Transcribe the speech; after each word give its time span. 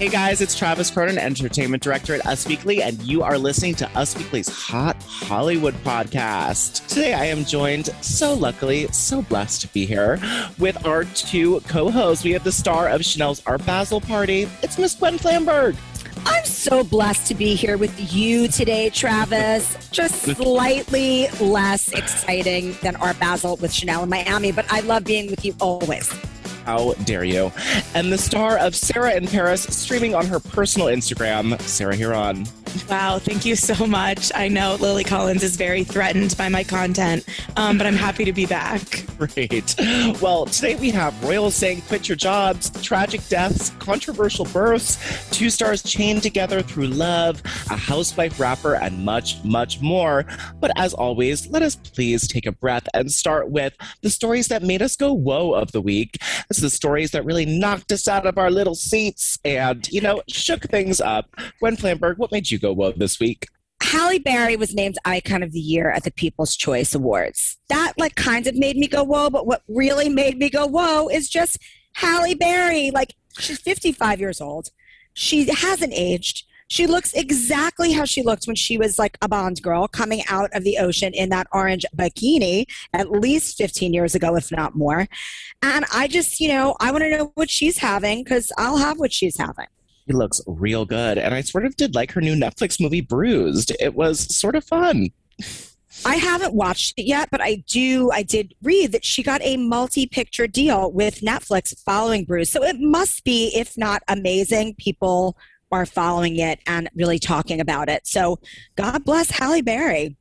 Hey 0.00 0.08
guys, 0.08 0.40
it's 0.40 0.56
Travis 0.56 0.90
Cronin, 0.90 1.18
Entertainment 1.18 1.82
Director 1.82 2.14
at 2.14 2.24
Us 2.24 2.46
Weekly, 2.46 2.82
and 2.82 2.98
you 3.02 3.22
are 3.22 3.36
listening 3.36 3.74
to 3.74 3.98
Us 3.98 4.16
Weekly's 4.16 4.48
Hot 4.48 4.96
Hollywood 5.02 5.74
podcast. 5.84 6.86
Today 6.86 7.12
I 7.12 7.26
am 7.26 7.44
joined, 7.44 7.88
so 8.00 8.32
luckily, 8.32 8.86
so 8.92 9.20
blessed 9.20 9.60
to 9.60 9.68
be 9.74 9.84
here, 9.84 10.18
with 10.58 10.86
our 10.86 11.04
two 11.04 11.60
co 11.68 11.90
hosts. 11.90 12.24
We 12.24 12.30
have 12.30 12.44
the 12.44 12.50
star 12.50 12.88
of 12.88 13.04
Chanel's 13.04 13.42
Art 13.44 13.66
Basel 13.66 14.00
Party. 14.00 14.48
It's 14.62 14.78
Miss 14.78 14.94
Gwen 14.94 15.18
Flamberg. 15.18 15.76
I'm 16.24 16.46
so 16.46 16.82
blessed 16.82 17.26
to 17.26 17.34
be 17.34 17.54
here 17.54 17.76
with 17.76 18.10
you 18.10 18.48
today, 18.48 18.88
Travis. 18.88 19.90
Just 19.90 20.22
slightly 20.22 21.28
less 21.42 21.92
exciting 21.92 22.74
than 22.80 22.96
Art 22.96 23.20
Basel 23.20 23.56
with 23.56 23.70
Chanel 23.70 24.04
in 24.04 24.08
Miami, 24.08 24.50
but 24.50 24.64
I 24.72 24.80
love 24.80 25.04
being 25.04 25.30
with 25.30 25.44
you 25.44 25.54
always. 25.60 26.10
How 26.70 26.92
dare 27.02 27.24
you? 27.24 27.50
And 27.96 28.12
the 28.12 28.16
star 28.16 28.56
of 28.56 28.76
Sarah 28.76 29.16
in 29.16 29.26
Paris, 29.26 29.64
streaming 29.64 30.14
on 30.14 30.24
her 30.26 30.38
personal 30.38 30.86
Instagram, 30.86 31.60
Sarah 31.62 31.96
Hearon. 31.96 32.48
Wow, 32.88 33.18
thank 33.18 33.44
you 33.44 33.56
so 33.56 33.86
much. 33.86 34.32
I 34.34 34.48
know 34.48 34.76
Lily 34.80 35.04
Collins 35.04 35.42
is 35.42 35.56
very 35.56 35.84
threatened 35.84 36.36
by 36.36 36.48
my 36.48 36.64
content, 36.64 37.24
um, 37.56 37.78
but 37.78 37.86
I'm 37.86 37.94
happy 37.94 38.24
to 38.24 38.32
be 38.32 38.46
back. 38.46 39.04
Great. 39.16 39.74
Well, 40.20 40.46
today 40.46 40.76
we 40.76 40.90
have 40.90 41.22
royals 41.22 41.54
saying 41.54 41.82
quit 41.82 42.08
your 42.08 42.16
jobs, 42.16 42.70
tragic 42.82 43.26
deaths, 43.28 43.70
controversial 43.78 44.44
births, 44.46 44.98
two 45.30 45.50
stars 45.50 45.82
chained 45.82 46.22
together 46.22 46.62
through 46.62 46.88
love, 46.88 47.42
a 47.70 47.76
housewife 47.76 48.38
rapper, 48.40 48.74
and 48.74 49.04
much, 49.04 49.42
much 49.44 49.80
more. 49.80 50.24
But 50.60 50.72
as 50.76 50.94
always, 50.94 51.48
let 51.48 51.62
us 51.62 51.76
please 51.76 52.26
take 52.26 52.46
a 52.46 52.52
breath 52.52 52.86
and 52.94 53.10
start 53.10 53.50
with 53.50 53.74
the 54.02 54.10
stories 54.10 54.48
that 54.48 54.62
made 54.62 54.82
us 54.82 54.96
go 54.96 55.12
whoa 55.12 55.52
of 55.54 55.72
the 55.72 55.80
week. 55.80 56.18
This 56.48 56.58
is 56.58 56.62
the 56.62 56.70
stories 56.70 57.10
that 57.12 57.24
really 57.24 57.46
knocked 57.46 57.92
us 57.92 58.08
out 58.08 58.26
of 58.26 58.38
our 58.38 58.50
little 58.50 58.74
seats 58.74 59.38
and, 59.44 59.88
you 59.90 60.00
know, 60.00 60.22
shook 60.28 60.62
things 60.64 61.00
up. 61.00 61.34
Gwen 61.58 61.76
Flamberg, 61.76 62.18
what 62.18 62.32
made 62.32 62.50
you 62.50 62.58
go 62.60 62.72
whoa 62.72 62.92
this 62.92 63.18
week? 63.18 63.46
Halle 63.82 64.18
Berry 64.18 64.56
was 64.56 64.74
named 64.74 64.98
Icon 65.04 65.42
of 65.42 65.52
the 65.52 65.60
Year 65.60 65.90
at 65.90 66.04
the 66.04 66.12
People's 66.12 66.54
Choice 66.54 66.94
Awards. 66.94 67.58
That 67.68 67.94
like 67.98 68.14
kind 68.14 68.46
of 68.46 68.54
made 68.54 68.76
me 68.76 68.86
go 68.86 69.02
whoa, 69.02 69.30
but 69.30 69.46
what 69.46 69.62
really 69.68 70.08
made 70.08 70.38
me 70.38 70.50
go 70.50 70.66
whoa 70.66 71.08
is 71.08 71.28
just 71.28 71.58
Halle 71.94 72.34
Berry. 72.34 72.90
Like 72.90 73.14
she's 73.38 73.58
55 73.58 74.20
years 74.20 74.40
old. 74.40 74.68
She 75.14 75.50
hasn't 75.50 75.92
aged. 75.94 76.44
She 76.68 76.86
looks 76.86 77.12
exactly 77.14 77.90
how 77.90 78.04
she 78.04 78.22
looked 78.22 78.46
when 78.46 78.54
she 78.54 78.78
was 78.78 78.96
like 78.96 79.18
a 79.22 79.28
Bond 79.28 79.60
girl 79.60 79.88
coming 79.88 80.22
out 80.28 80.50
of 80.54 80.62
the 80.62 80.78
ocean 80.78 81.12
in 81.12 81.28
that 81.30 81.48
orange 81.52 81.84
bikini 81.96 82.66
at 82.92 83.10
least 83.10 83.56
15 83.56 83.92
years 83.92 84.14
ago, 84.14 84.36
if 84.36 84.52
not 84.52 84.76
more. 84.76 85.08
And 85.62 85.84
I 85.92 86.06
just, 86.06 86.38
you 86.38 86.46
know, 86.46 86.76
I 86.78 86.92
want 86.92 87.02
to 87.02 87.10
know 87.10 87.32
what 87.34 87.50
she's 87.50 87.78
having 87.78 88.22
because 88.22 88.52
I'll 88.56 88.76
have 88.76 89.00
what 89.00 89.12
she's 89.12 89.36
having. 89.36 89.66
She 90.10 90.16
looks 90.16 90.40
real 90.48 90.84
good. 90.84 91.18
And 91.18 91.32
I 91.32 91.40
sort 91.40 91.64
of 91.64 91.76
did 91.76 91.94
like 91.94 92.10
her 92.12 92.20
new 92.20 92.34
Netflix 92.34 92.80
movie, 92.80 93.00
Bruised. 93.00 93.70
It 93.78 93.94
was 93.94 94.34
sort 94.34 94.56
of 94.56 94.64
fun. 94.64 95.10
I 96.04 96.16
haven't 96.16 96.52
watched 96.52 96.94
it 96.98 97.04
yet, 97.04 97.28
but 97.30 97.40
I 97.40 97.62
do. 97.68 98.10
I 98.10 98.24
did 98.24 98.54
read 98.60 98.90
that 98.90 99.04
she 99.04 99.22
got 99.22 99.40
a 99.44 99.56
multi-picture 99.56 100.48
deal 100.48 100.90
with 100.90 101.20
Netflix 101.20 101.80
following 101.84 102.24
Bruised. 102.24 102.50
So 102.52 102.64
it 102.64 102.80
must 102.80 103.22
be, 103.22 103.52
if 103.54 103.78
not 103.78 104.02
amazing, 104.08 104.74
people 104.78 105.36
are 105.70 105.86
following 105.86 106.38
it 106.38 106.58
and 106.66 106.90
really 106.96 107.20
talking 107.20 107.60
about 107.60 107.88
it. 107.88 108.04
So 108.04 108.40
God 108.74 109.04
bless 109.04 109.30
Halle 109.30 109.62
Berry, 109.62 110.16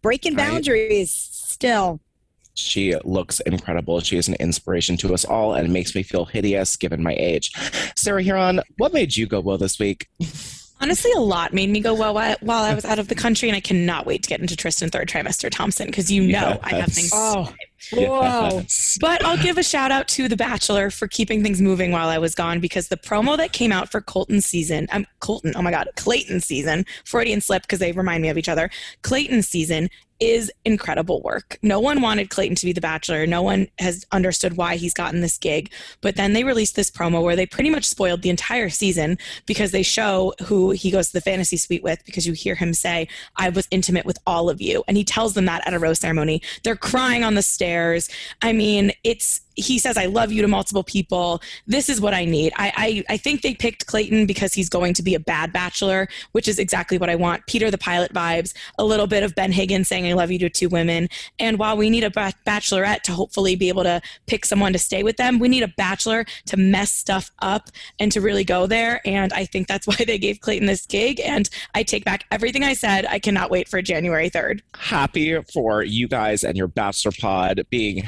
breaking 0.00 0.36
Right. 0.36 0.48
boundaries 0.48 1.10
still. 1.10 2.00
She 2.54 2.94
looks 3.04 3.40
incredible. 3.40 4.00
She 4.00 4.16
is 4.16 4.28
an 4.28 4.34
inspiration 4.34 4.96
to 4.98 5.12
us 5.12 5.24
all 5.24 5.54
and 5.54 5.72
makes 5.72 5.94
me 5.94 6.02
feel 6.02 6.24
hideous 6.24 6.76
given 6.76 7.02
my 7.02 7.14
age. 7.18 7.52
Sarah 7.96 8.22
Hearon, 8.22 8.62
what 8.78 8.92
made 8.92 9.16
you 9.16 9.26
go 9.26 9.40
well 9.40 9.58
this 9.58 9.78
week? 9.78 10.08
Honestly, 10.80 11.10
a 11.12 11.20
lot 11.20 11.54
made 11.54 11.70
me 11.70 11.80
go 11.80 11.94
well 11.94 12.12
while 12.12 12.36
while 12.40 12.62
I 12.62 12.74
was 12.74 12.84
out 12.84 12.98
of 12.98 13.08
the 13.08 13.14
country, 13.14 13.48
and 13.48 13.56
I 13.56 13.60
cannot 13.60 14.06
wait 14.06 14.22
to 14.24 14.28
get 14.28 14.40
into 14.40 14.56
Tristan 14.56 14.90
third 14.90 15.08
trimester 15.08 15.48
Thompson 15.50 15.86
because 15.86 16.10
you 16.10 16.26
know 16.26 16.58
I 16.62 16.74
have 16.74 16.92
things. 16.92 17.10
Oh, 17.14 17.54
whoa. 17.92 18.48
Yes. 18.58 18.98
But 19.00 19.24
I'll 19.24 19.38
give 19.38 19.56
a 19.56 19.62
shout 19.62 19.92
out 19.92 20.08
to 20.08 20.28
The 20.28 20.36
Bachelor 20.36 20.90
for 20.90 21.06
keeping 21.08 21.42
things 21.42 21.62
moving 21.62 21.92
while 21.92 22.08
I 22.08 22.18
was 22.18 22.34
gone 22.34 22.60
because 22.60 22.88
the 22.88 22.96
promo 22.96 23.36
that 23.36 23.52
came 23.52 23.72
out 23.72 23.90
for 23.90 24.00
Colton 24.00 24.40
season, 24.40 24.86
um, 24.90 25.06
Colton, 25.20 25.54
oh 25.56 25.62
my 25.62 25.70
God, 25.70 25.88
Clayton 25.96 26.40
season, 26.40 26.84
Freudian 27.04 27.40
slip 27.40 27.62
because 27.62 27.78
they 27.78 27.92
remind 27.92 28.20
me 28.22 28.28
of 28.28 28.36
each 28.36 28.48
other. 28.48 28.68
Clayton 29.02 29.42
season 29.42 29.88
is 30.20 30.50
incredible 30.64 31.20
work. 31.22 31.58
No 31.62 31.80
one 31.80 32.00
wanted 32.00 32.30
Clayton 32.30 32.56
to 32.56 32.66
be 32.66 32.72
The 32.72 32.80
Bachelor. 32.80 33.26
No 33.26 33.42
one 33.42 33.68
has 33.78 34.06
understood 34.12 34.56
why 34.56 34.76
he's 34.76 34.94
gotten 34.94 35.20
this 35.20 35.38
gig. 35.38 35.72
But 36.00 36.16
then 36.16 36.32
they 36.32 36.44
released 36.44 36.76
this 36.76 36.90
promo 36.90 37.22
where 37.22 37.36
they 37.36 37.46
pretty 37.46 37.70
much 37.70 37.84
spoiled 37.84 38.22
the 38.22 38.30
entire 38.30 38.70
season 38.70 39.18
because 39.46 39.72
they 39.72 39.82
show 39.82 40.32
who 40.44 40.70
he 40.70 40.90
goes 40.90 41.08
to 41.08 41.14
the 41.14 41.20
fantasy 41.20 41.56
suite 41.56 41.82
with 41.82 42.04
because 42.04 42.26
you 42.26 42.32
hear 42.32 42.54
him 42.54 42.74
say, 42.74 43.08
I 43.36 43.48
was 43.48 43.68
intimate 43.70 44.06
with 44.06 44.18
all 44.26 44.48
of 44.48 44.60
you. 44.60 44.84
And 44.86 44.96
he 44.96 45.04
tells 45.04 45.34
them 45.34 45.46
that 45.46 45.66
at 45.66 45.74
a 45.74 45.78
rose 45.78 46.00
ceremony. 46.00 46.42
They're 46.62 46.76
crying 46.76 47.24
on 47.24 47.34
the 47.34 47.42
stairs. 47.42 48.08
I 48.40 48.52
mean, 48.52 48.92
it's 49.02 49.40
he 49.56 49.78
says 49.78 49.96
i 49.96 50.06
love 50.06 50.32
you 50.32 50.42
to 50.42 50.48
multiple 50.48 50.82
people 50.82 51.40
this 51.66 51.88
is 51.88 52.00
what 52.00 52.14
i 52.14 52.24
need 52.24 52.52
I, 52.56 52.72
I 52.76 53.14
i 53.14 53.16
think 53.16 53.42
they 53.42 53.54
picked 53.54 53.86
clayton 53.86 54.26
because 54.26 54.52
he's 54.52 54.68
going 54.68 54.94
to 54.94 55.02
be 55.02 55.14
a 55.14 55.20
bad 55.20 55.52
bachelor 55.52 56.08
which 56.32 56.48
is 56.48 56.58
exactly 56.58 56.98
what 56.98 57.10
i 57.10 57.14
want 57.14 57.46
peter 57.46 57.70
the 57.70 57.78
pilot 57.78 58.12
vibes 58.12 58.52
a 58.78 58.84
little 58.84 59.06
bit 59.06 59.22
of 59.22 59.34
ben 59.34 59.52
higgins 59.52 59.88
saying 59.88 60.03
i 60.06 60.12
love 60.12 60.30
you 60.30 60.38
to 60.38 60.50
two 60.50 60.68
women. 60.68 61.08
And 61.38 61.58
while 61.58 61.76
we 61.76 61.90
need 61.90 62.04
a 62.04 62.10
bachelorette 62.10 63.02
to 63.02 63.12
hopefully 63.12 63.56
be 63.56 63.68
able 63.68 63.82
to 63.84 64.00
pick 64.26 64.44
someone 64.44 64.72
to 64.72 64.78
stay 64.78 65.02
with 65.02 65.16
them 65.16 65.38
we 65.38 65.48
need 65.48 65.62
a 65.62 65.68
bachelor 65.76 66.24
to 66.46 66.56
mess 66.56 66.92
stuff 66.92 67.30
up 67.40 67.70
and 67.98 68.10
to 68.12 68.20
really 68.20 68.44
go 68.44 68.66
there. 68.66 69.00
And 69.04 69.32
i 69.32 69.44
think 69.44 69.68
that's 69.68 69.86
why 69.88 69.96
they 70.06 70.18
gave 70.18 70.40
clayton 70.40 70.66
this 70.66 70.86
gig. 70.86 71.20
And 71.20 71.48
i 71.74 71.82
take 71.82 72.04
back 72.04 72.24
everything 72.30 72.64
i 72.64 72.72
said. 72.74 73.06
I 73.06 73.18
cannot 73.18 73.50
wait 73.50 73.68
for 73.68 73.80
january 73.82 74.30
3rd 74.30 74.60
Happy 74.76 75.40
for 75.52 75.82
you 75.82 76.08
guys 76.08 76.44
and 76.44 76.56
your 76.56 76.68
Bachelor 76.68 77.12
Pod 77.20 77.66
being 77.70 78.02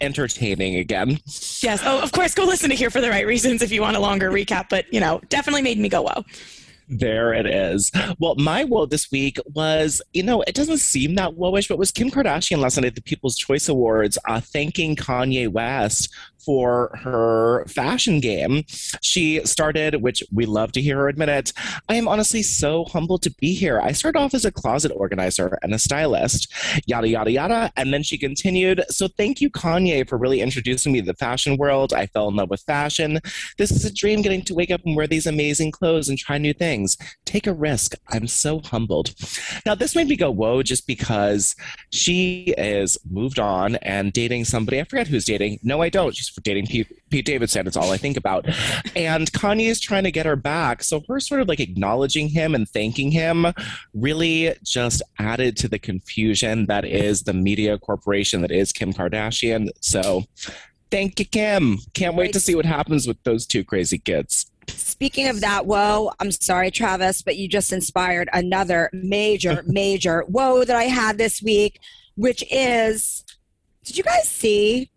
entertaining 0.00 0.76
again. 0.76 1.18
yes. 1.62 1.80
Oh 1.84 2.00
of 2.02 2.12
course 2.12 2.34
go 2.34 2.44
listen 2.44 2.70
to 2.70 2.76
here 2.76 2.90
for 2.90 3.00
the 3.00 3.08
right 3.10 3.26
reasons 3.26 3.62
if 3.62 3.70
you 3.70 3.80
want 3.80 3.96
a 3.96 4.00
longer 4.00 4.30
recap 4.30 4.68
but 4.68 4.92
you 4.92 5.00
know 5.00 5.20
definitely 5.28 5.62
made 5.62 5.78
me 5.78 5.88
go 5.88 6.02
whoa 6.02 6.24
There 6.94 7.32
it 7.32 7.46
is. 7.46 7.90
Well, 8.18 8.34
my 8.36 8.64
woe 8.64 8.84
this 8.84 9.10
week 9.10 9.38
was, 9.54 10.02
you 10.12 10.22
know, 10.22 10.42
it 10.42 10.54
doesn't 10.54 10.78
seem 10.78 11.14
that 11.14 11.32
woeish, 11.32 11.68
but 11.68 11.78
was 11.78 11.90
Kim 11.90 12.10
Kardashian 12.10 12.58
last 12.58 12.76
night 12.76 12.84
at 12.84 12.94
the 12.94 13.00
People's 13.00 13.36
Choice 13.36 13.68
Awards 13.68 14.18
uh, 14.28 14.40
thanking 14.40 14.94
Kanye 14.94 15.48
West 15.48 16.12
for 16.44 16.98
her 17.02 17.64
fashion 17.66 18.20
game. 18.20 18.64
She 19.00 19.44
started, 19.44 20.02
which 20.02 20.22
we 20.32 20.46
love 20.46 20.72
to 20.72 20.82
hear 20.82 20.96
her 20.98 21.08
admit 21.08 21.28
it. 21.28 21.52
I 21.88 21.94
am 21.94 22.08
honestly 22.08 22.42
so 22.42 22.84
humbled 22.84 23.22
to 23.22 23.30
be 23.30 23.54
here. 23.54 23.80
I 23.80 23.92
started 23.92 24.18
off 24.18 24.34
as 24.34 24.44
a 24.44 24.52
closet 24.52 24.92
organizer 24.94 25.58
and 25.62 25.74
a 25.74 25.78
stylist, 25.78 26.52
yada, 26.86 27.08
yada, 27.08 27.30
yada. 27.30 27.72
And 27.76 27.92
then 27.92 28.02
she 28.02 28.18
continued. 28.18 28.84
So 28.88 29.08
thank 29.08 29.40
you, 29.40 29.50
Kanye, 29.50 30.08
for 30.08 30.18
really 30.18 30.40
introducing 30.40 30.92
me 30.92 31.00
to 31.00 31.06
the 31.06 31.14
fashion 31.14 31.56
world. 31.56 31.92
I 31.92 32.06
fell 32.06 32.28
in 32.28 32.36
love 32.36 32.50
with 32.50 32.62
fashion. 32.62 33.20
This 33.58 33.70
is 33.70 33.84
a 33.84 33.92
dream 33.92 34.22
getting 34.22 34.42
to 34.42 34.54
wake 34.54 34.70
up 34.70 34.82
and 34.84 34.96
wear 34.96 35.06
these 35.06 35.26
amazing 35.26 35.70
clothes 35.70 36.08
and 36.08 36.18
try 36.18 36.38
new 36.38 36.52
things. 36.52 36.96
Take 37.24 37.46
a 37.46 37.52
risk. 37.52 37.94
I'm 38.08 38.26
so 38.26 38.60
humbled. 38.60 39.14
Now, 39.66 39.74
this 39.74 39.94
made 39.94 40.08
me 40.08 40.16
go, 40.16 40.30
whoa, 40.30 40.62
just 40.62 40.86
because 40.86 41.54
she 41.90 42.54
is 42.58 42.98
moved 43.10 43.38
on 43.38 43.76
and 43.76 44.12
dating 44.12 44.44
somebody. 44.44 44.80
I 44.80 44.84
forget 44.84 45.08
who's 45.08 45.24
dating. 45.24 45.60
No, 45.62 45.82
I 45.82 45.88
don't. 45.88 46.14
She's 46.16 46.31
dating 46.42 46.66
Pete, 46.66 47.10
Pete 47.10 47.24
Davidson. 47.24 47.66
It's 47.66 47.76
all 47.76 47.90
I 47.90 47.96
think 47.96 48.16
about. 48.16 48.46
And 48.96 49.30
Kanye 49.32 49.68
is 49.68 49.80
trying 49.80 50.04
to 50.04 50.10
get 50.10 50.26
her 50.26 50.36
back. 50.36 50.82
So 50.82 51.02
her 51.08 51.20
sort 51.20 51.40
of 51.40 51.48
like 51.48 51.60
acknowledging 51.60 52.28
him 52.28 52.54
and 52.54 52.68
thanking 52.68 53.10
him 53.10 53.46
really 53.94 54.54
just 54.62 55.02
added 55.18 55.56
to 55.58 55.68
the 55.68 55.78
confusion 55.78 56.66
that 56.66 56.84
is 56.84 57.22
the 57.22 57.32
media 57.32 57.78
corporation 57.78 58.40
that 58.42 58.50
is 58.50 58.72
Kim 58.72 58.92
Kardashian. 58.92 59.68
So 59.80 60.24
thank 60.90 61.18
you, 61.18 61.26
Kim. 61.26 61.78
Can't 61.94 62.16
wait 62.16 62.32
to 62.32 62.40
see 62.40 62.54
what 62.54 62.64
happens 62.64 63.06
with 63.06 63.22
those 63.24 63.46
two 63.46 63.64
crazy 63.64 63.98
kids. 63.98 64.50
Speaking 64.68 65.28
of 65.28 65.40
that, 65.40 65.66
whoa, 65.66 66.12
I'm 66.20 66.30
sorry, 66.30 66.70
Travis, 66.70 67.22
but 67.22 67.36
you 67.36 67.48
just 67.48 67.72
inspired 67.72 68.28
another 68.32 68.90
major, 68.92 69.62
major 69.66 70.22
whoa 70.28 70.64
that 70.64 70.76
I 70.76 70.84
had 70.84 71.18
this 71.18 71.42
week, 71.42 71.80
which 72.14 72.44
is 72.50 73.24
did 73.84 73.96
you 73.96 74.04
guys 74.04 74.28
see 74.28 74.90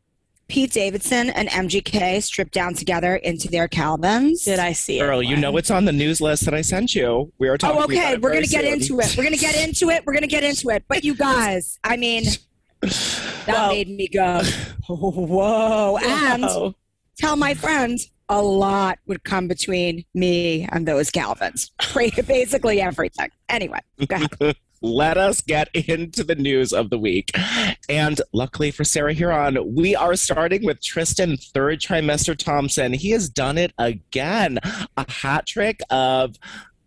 Pete 0.47 0.71
Davidson 0.71 1.31
and 1.31 1.49
MGK 1.49 2.21
stripped 2.21 2.53
down 2.53 2.73
together 2.75 3.15
into 3.15 3.47
their 3.47 3.67
Calvins? 3.67 4.43
Did 4.43 4.59
I 4.59 4.73
see 4.73 4.99
Girl, 4.99 5.19
it? 5.19 5.25
you 5.27 5.35
know 5.35 5.57
it's 5.57 5.71
on 5.71 5.85
the 5.85 5.91
news 5.91 6.21
list 6.21 6.45
that 6.45 6.53
I 6.53 6.61
sent 6.61 6.93
you. 6.93 7.31
We 7.39 7.47
are 7.47 7.57
talking. 7.57 7.79
Oh, 7.81 7.83
okay. 7.85 7.97
about 7.97 8.13
it 8.13 8.21
We're 8.21 8.33
gonna 8.33 8.45
get 8.45 8.63
soon. 8.63 8.73
into 8.73 8.99
it. 8.99 9.15
We're 9.17 9.23
gonna 9.23 9.37
get 9.37 9.55
into 9.67 9.89
it. 9.89 10.03
We're 10.05 10.13
gonna 10.13 10.27
get 10.27 10.43
into 10.43 10.69
it. 10.69 10.83
But 10.87 11.03
you 11.03 11.15
guys, 11.15 11.79
I 11.83 11.97
mean, 11.97 12.25
that 12.81 13.43
Well- 13.47 13.69
made 13.69 13.89
me 13.89 14.07
go, 14.07 14.41
whoa. 14.87 15.97
And 16.03 16.73
tell 17.17 17.35
my 17.35 17.53
friends 17.55 18.11
a 18.29 18.41
lot 18.41 18.99
would 19.07 19.23
come 19.23 19.47
between 19.47 20.03
me 20.13 20.67
and 20.71 20.87
those 20.87 21.09
Calvins. 21.11 21.71
Basically 21.93 22.81
everything. 22.81 23.29
Anyway, 23.49 23.79
go 24.07 24.15
ahead. 24.15 24.55
let 24.85 25.17
us 25.17 25.41
get 25.41 25.69
into 25.73 26.23
the 26.23 26.35
news 26.35 26.71
of 26.73 26.89
the 26.89 26.97
week. 26.97 27.31
And 27.89 28.21
luckily 28.33 28.71
for 28.71 28.83
Sarah 28.83 29.15
Hearon, 29.15 29.73
we 29.75 29.95
are 29.95 30.15
starting 30.15 30.65
with 30.65 30.81
Tristan 30.81 31.37
third 31.37 31.79
trimester 31.79 32.37
Thompson. 32.37 32.93
He 32.93 33.11
has 33.11 33.29
done 33.29 33.57
it 33.57 33.73
again. 33.77 34.59
A 34.97 35.11
hat 35.11 35.45
trick 35.45 35.81
of 35.89 36.35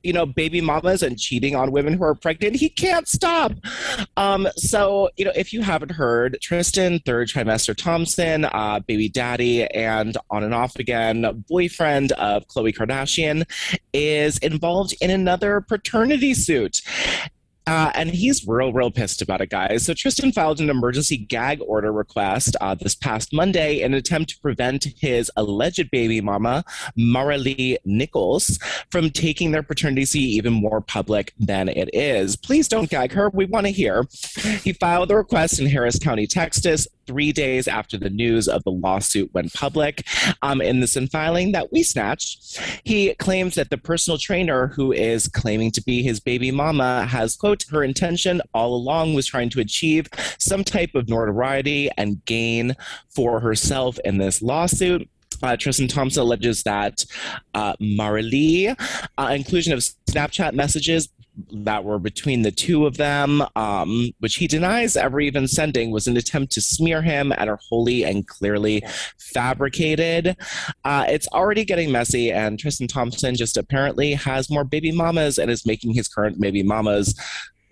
you 0.02 0.12
know, 0.12 0.26
baby 0.26 0.60
mamas 0.60 1.02
and 1.02 1.18
cheating 1.18 1.56
on 1.56 1.72
women 1.72 1.94
who 1.94 2.04
are 2.04 2.14
pregnant. 2.14 2.56
He 2.56 2.68
can't 2.68 3.08
stop. 3.08 3.52
Um, 4.16 4.48
so, 4.56 5.10
you 5.16 5.24
know, 5.24 5.32
if 5.34 5.52
you 5.52 5.62
haven't 5.62 5.90
heard, 5.90 6.38
Tristan, 6.40 7.00
third 7.00 7.28
trimester 7.28 7.76
Thompson, 7.76 8.44
uh, 8.46 8.80
baby 8.80 9.08
daddy, 9.08 9.66
and 9.66 10.16
on 10.30 10.44
and 10.44 10.54
off 10.54 10.76
again, 10.76 11.44
boyfriend 11.48 12.12
of 12.12 12.46
Khloe 12.46 12.74
Kardashian, 12.74 13.44
is 13.92 14.38
involved 14.38 14.94
in 15.00 15.10
another 15.10 15.60
paternity 15.60 16.34
suit. 16.34 16.80
Uh, 17.68 17.92
and 17.94 18.08
he's 18.08 18.48
real, 18.48 18.72
real 18.72 18.90
pissed 18.90 19.20
about 19.20 19.42
it, 19.42 19.50
guys. 19.50 19.84
So 19.84 19.92
Tristan 19.92 20.32
filed 20.32 20.58
an 20.58 20.70
emergency 20.70 21.18
gag 21.18 21.60
order 21.60 21.92
request 21.92 22.56
uh, 22.62 22.74
this 22.74 22.94
past 22.94 23.34
Monday 23.34 23.82
in 23.82 23.92
an 23.92 23.98
attempt 23.98 24.30
to 24.30 24.40
prevent 24.40 24.86
his 24.98 25.30
alleged 25.36 25.90
baby 25.90 26.22
mama, 26.22 26.64
Maralee 26.98 27.76
Nichols, 27.84 28.58
from 28.90 29.10
taking 29.10 29.52
their 29.52 29.62
paternity 29.62 30.06
see 30.06 30.20
even 30.20 30.54
more 30.54 30.80
public 30.80 31.34
than 31.38 31.68
it 31.68 31.90
is. 31.92 32.36
Please 32.36 32.68
don't 32.68 32.88
gag 32.88 33.12
her. 33.12 33.28
We 33.34 33.44
want 33.44 33.66
to 33.66 33.72
hear. 33.72 34.06
He 34.64 34.72
filed 34.72 35.10
the 35.10 35.16
request 35.16 35.60
in 35.60 35.66
Harris 35.66 35.98
County, 35.98 36.26
Texas, 36.26 36.88
three 37.08 37.32
days 37.32 37.66
after 37.66 37.96
the 37.96 38.10
news 38.10 38.48
of 38.48 38.62
the 38.64 38.70
lawsuit 38.70 39.32
went 39.32 39.52
public. 39.54 40.06
Um, 40.42 40.60
in 40.60 40.80
this 40.80 40.96
filing 41.10 41.52
that 41.52 41.72
we 41.72 41.82
snatched, 41.82 42.60
he 42.84 43.14
claims 43.14 43.54
that 43.54 43.70
the 43.70 43.78
personal 43.78 44.18
trainer 44.18 44.68
who 44.68 44.92
is 44.92 45.26
claiming 45.26 45.70
to 45.72 45.82
be 45.82 46.02
his 46.02 46.20
baby 46.20 46.50
mama 46.50 47.06
has, 47.06 47.34
quote, 47.34 47.57
her 47.70 47.84
intention 47.84 48.40
all 48.54 48.74
along 48.74 49.14
was 49.14 49.26
trying 49.26 49.50
to 49.50 49.60
achieve 49.60 50.08
some 50.38 50.64
type 50.64 50.94
of 50.94 51.08
notoriety 51.08 51.90
and 51.96 52.24
gain 52.24 52.74
for 53.08 53.40
herself 53.40 53.98
in 54.04 54.18
this 54.18 54.42
lawsuit. 54.42 55.08
Uh, 55.42 55.56
Tristan 55.56 55.86
Thompson 55.86 56.22
alleges 56.22 56.62
that 56.64 57.04
uh, 57.54 57.74
Maralee, 57.80 58.74
uh, 59.18 59.32
inclusion 59.32 59.72
of 59.72 59.80
Snapchat 60.10 60.54
messages 60.54 61.08
that 61.52 61.84
were 61.84 61.98
between 61.98 62.42
the 62.42 62.50
two 62.50 62.86
of 62.86 62.96
them, 62.96 63.42
um, 63.56 64.10
which 64.18 64.36
he 64.36 64.46
denies 64.46 64.96
ever 64.96 65.20
even 65.20 65.46
sending, 65.46 65.90
was 65.90 66.06
an 66.06 66.16
attempt 66.16 66.52
to 66.52 66.60
smear 66.60 67.02
him 67.02 67.32
and 67.36 67.48
are 67.48 67.60
wholly 67.68 68.04
and 68.04 68.26
clearly 68.26 68.82
fabricated. 69.18 70.36
Uh, 70.84 71.04
it's 71.08 71.28
already 71.28 71.64
getting 71.64 71.92
messy, 71.92 72.32
and 72.32 72.58
Tristan 72.58 72.88
Thompson 72.88 73.34
just 73.34 73.56
apparently 73.56 74.14
has 74.14 74.50
more 74.50 74.64
baby 74.64 74.92
mamas 74.92 75.38
and 75.38 75.50
is 75.50 75.66
making 75.66 75.94
his 75.94 76.08
current 76.08 76.40
baby 76.40 76.62
mamas 76.62 77.14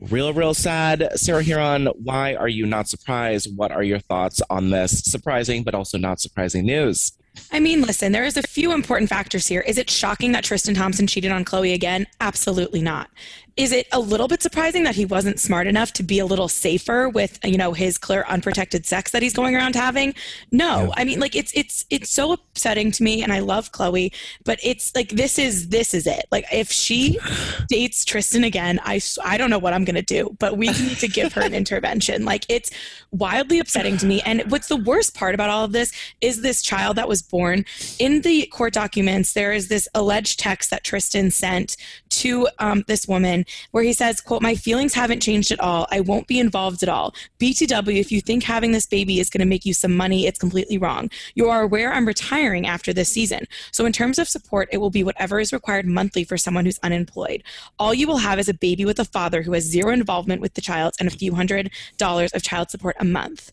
real, 0.00 0.32
real 0.32 0.54
sad. 0.54 1.08
Sarah 1.14 1.42
Hearon, 1.42 1.92
why 1.96 2.34
are 2.34 2.48
you 2.48 2.66
not 2.66 2.88
surprised? 2.88 3.56
What 3.56 3.72
are 3.72 3.82
your 3.82 3.98
thoughts 3.98 4.40
on 4.50 4.70
this 4.70 5.02
surprising 5.04 5.62
but 5.62 5.74
also 5.74 5.98
not 5.98 6.20
surprising 6.20 6.64
news? 6.66 7.12
I 7.52 7.60
mean, 7.60 7.82
listen, 7.82 8.12
there 8.12 8.24
is 8.24 8.36
a 8.36 8.42
few 8.42 8.72
important 8.72 9.10
factors 9.10 9.46
here. 9.46 9.60
Is 9.60 9.78
it 9.78 9.90
shocking 9.90 10.32
that 10.32 10.44
Tristan 10.44 10.74
Thompson 10.74 11.06
cheated 11.06 11.32
on 11.32 11.44
Khloe 11.44 11.74
again? 11.74 12.06
Absolutely 12.20 12.80
not. 12.80 13.10
Is 13.56 13.72
it 13.72 13.86
a 13.90 13.98
little 13.98 14.28
bit 14.28 14.42
surprising 14.42 14.84
that 14.84 14.94
he 14.94 15.06
wasn't 15.06 15.40
smart 15.40 15.66
enough 15.66 15.92
to 15.94 16.02
be 16.02 16.18
a 16.18 16.26
little 16.26 16.48
safer 16.48 17.08
with, 17.08 17.38
you 17.42 17.56
know, 17.56 17.72
his 17.72 17.96
clear 17.96 18.24
unprotected 18.28 18.84
sex 18.84 19.12
that 19.12 19.22
he's 19.22 19.32
going 19.32 19.56
around 19.56 19.74
having? 19.74 20.14
No. 20.52 20.92
I 20.94 21.04
mean, 21.04 21.20
like 21.20 21.34
it's 21.34 21.52
it's 21.54 21.86
it's 21.88 22.10
so 22.10 22.32
upsetting 22.32 22.90
to 22.92 23.02
me 23.02 23.22
and 23.22 23.32
I 23.32 23.38
love 23.38 23.72
Khloe, 23.72 24.12
but 24.44 24.58
it's 24.62 24.94
like 24.94 25.10
this 25.10 25.38
is 25.38 25.70
this 25.70 25.94
is 25.94 26.06
it. 26.06 26.26
Like 26.30 26.44
if 26.52 26.70
she 26.70 27.18
dates 27.68 28.04
Tristan 28.04 28.44
again, 28.44 28.78
i 28.84 29.00
i 29.24 29.38
don't 29.38 29.48
know 29.48 29.58
what 29.58 29.72
I'm 29.72 29.84
going 29.84 29.96
to 29.96 30.02
do, 30.02 30.36
but 30.38 30.58
we 30.58 30.68
need 30.68 30.98
to 30.98 31.08
give 31.08 31.32
her 31.32 31.40
an 31.40 31.54
intervention. 31.62 32.26
Like 32.26 32.44
it's 32.50 32.70
wildly 33.10 33.58
upsetting 33.58 33.96
to 33.96 34.06
me 34.06 34.20
and 34.22 34.42
what's 34.50 34.68
the 34.68 34.76
worst 34.76 35.14
part 35.14 35.34
about 35.34 35.48
all 35.48 35.64
of 35.64 35.72
this 35.72 35.92
is 36.20 36.42
this 36.42 36.60
child 36.60 36.96
that 36.96 37.08
was 37.08 37.22
born 37.22 37.64
in 37.98 38.20
the 38.20 38.46
court 38.46 38.74
documents 38.74 39.32
there 39.32 39.52
is 39.52 39.68
this 39.68 39.88
alleged 39.94 40.38
text 40.38 40.68
that 40.70 40.84
Tristan 40.84 41.30
sent 41.30 41.76
to 42.10 42.48
um, 42.58 42.84
this 42.86 43.08
woman 43.08 43.45
where 43.70 43.82
he 43.82 43.92
says 43.92 44.20
quote 44.20 44.42
my 44.42 44.54
feelings 44.54 44.94
haven't 44.94 45.20
changed 45.20 45.50
at 45.50 45.60
all 45.60 45.86
i 45.90 46.00
won't 46.00 46.26
be 46.26 46.38
involved 46.38 46.82
at 46.82 46.88
all 46.88 47.14
btw 47.38 47.98
if 47.98 48.10
you 48.10 48.20
think 48.20 48.42
having 48.42 48.72
this 48.72 48.86
baby 48.86 49.20
is 49.20 49.30
going 49.30 49.40
to 49.40 49.46
make 49.46 49.64
you 49.64 49.74
some 49.74 49.96
money 49.96 50.26
it's 50.26 50.38
completely 50.38 50.78
wrong 50.78 51.10
you 51.34 51.48
are 51.48 51.62
aware 51.62 51.92
i'm 51.92 52.06
retiring 52.06 52.66
after 52.66 52.92
this 52.92 53.08
season 53.08 53.46
so 53.72 53.84
in 53.84 53.92
terms 53.92 54.18
of 54.18 54.28
support 54.28 54.68
it 54.72 54.78
will 54.78 54.90
be 54.90 55.04
whatever 55.04 55.40
is 55.40 55.52
required 55.52 55.86
monthly 55.86 56.24
for 56.24 56.36
someone 56.36 56.64
who's 56.64 56.80
unemployed 56.82 57.42
all 57.78 57.94
you 57.94 58.06
will 58.06 58.18
have 58.18 58.38
is 58.38 58.48
a 58.48 58.54
baby 58.54 58.84
with 58.84 58.98
a 58.98 59.04
father 59.04 59.42
who 59.42 59.52
has 59.52 59.64
zero 59.64 59.92
involvement 59.92 60.40
with 60.40 60.54
the 60.54 60.60
child 60.60 60.94
and 60.98 61.08
a 61.08 61.16
few 61.16 61.34
hundred 61.34 61.70
dollars 61.98 62.32
of 62.32 62.42
child 62.42 62.70
support 62.70 62.96
a 63.00 63.04
month 63.04 63.50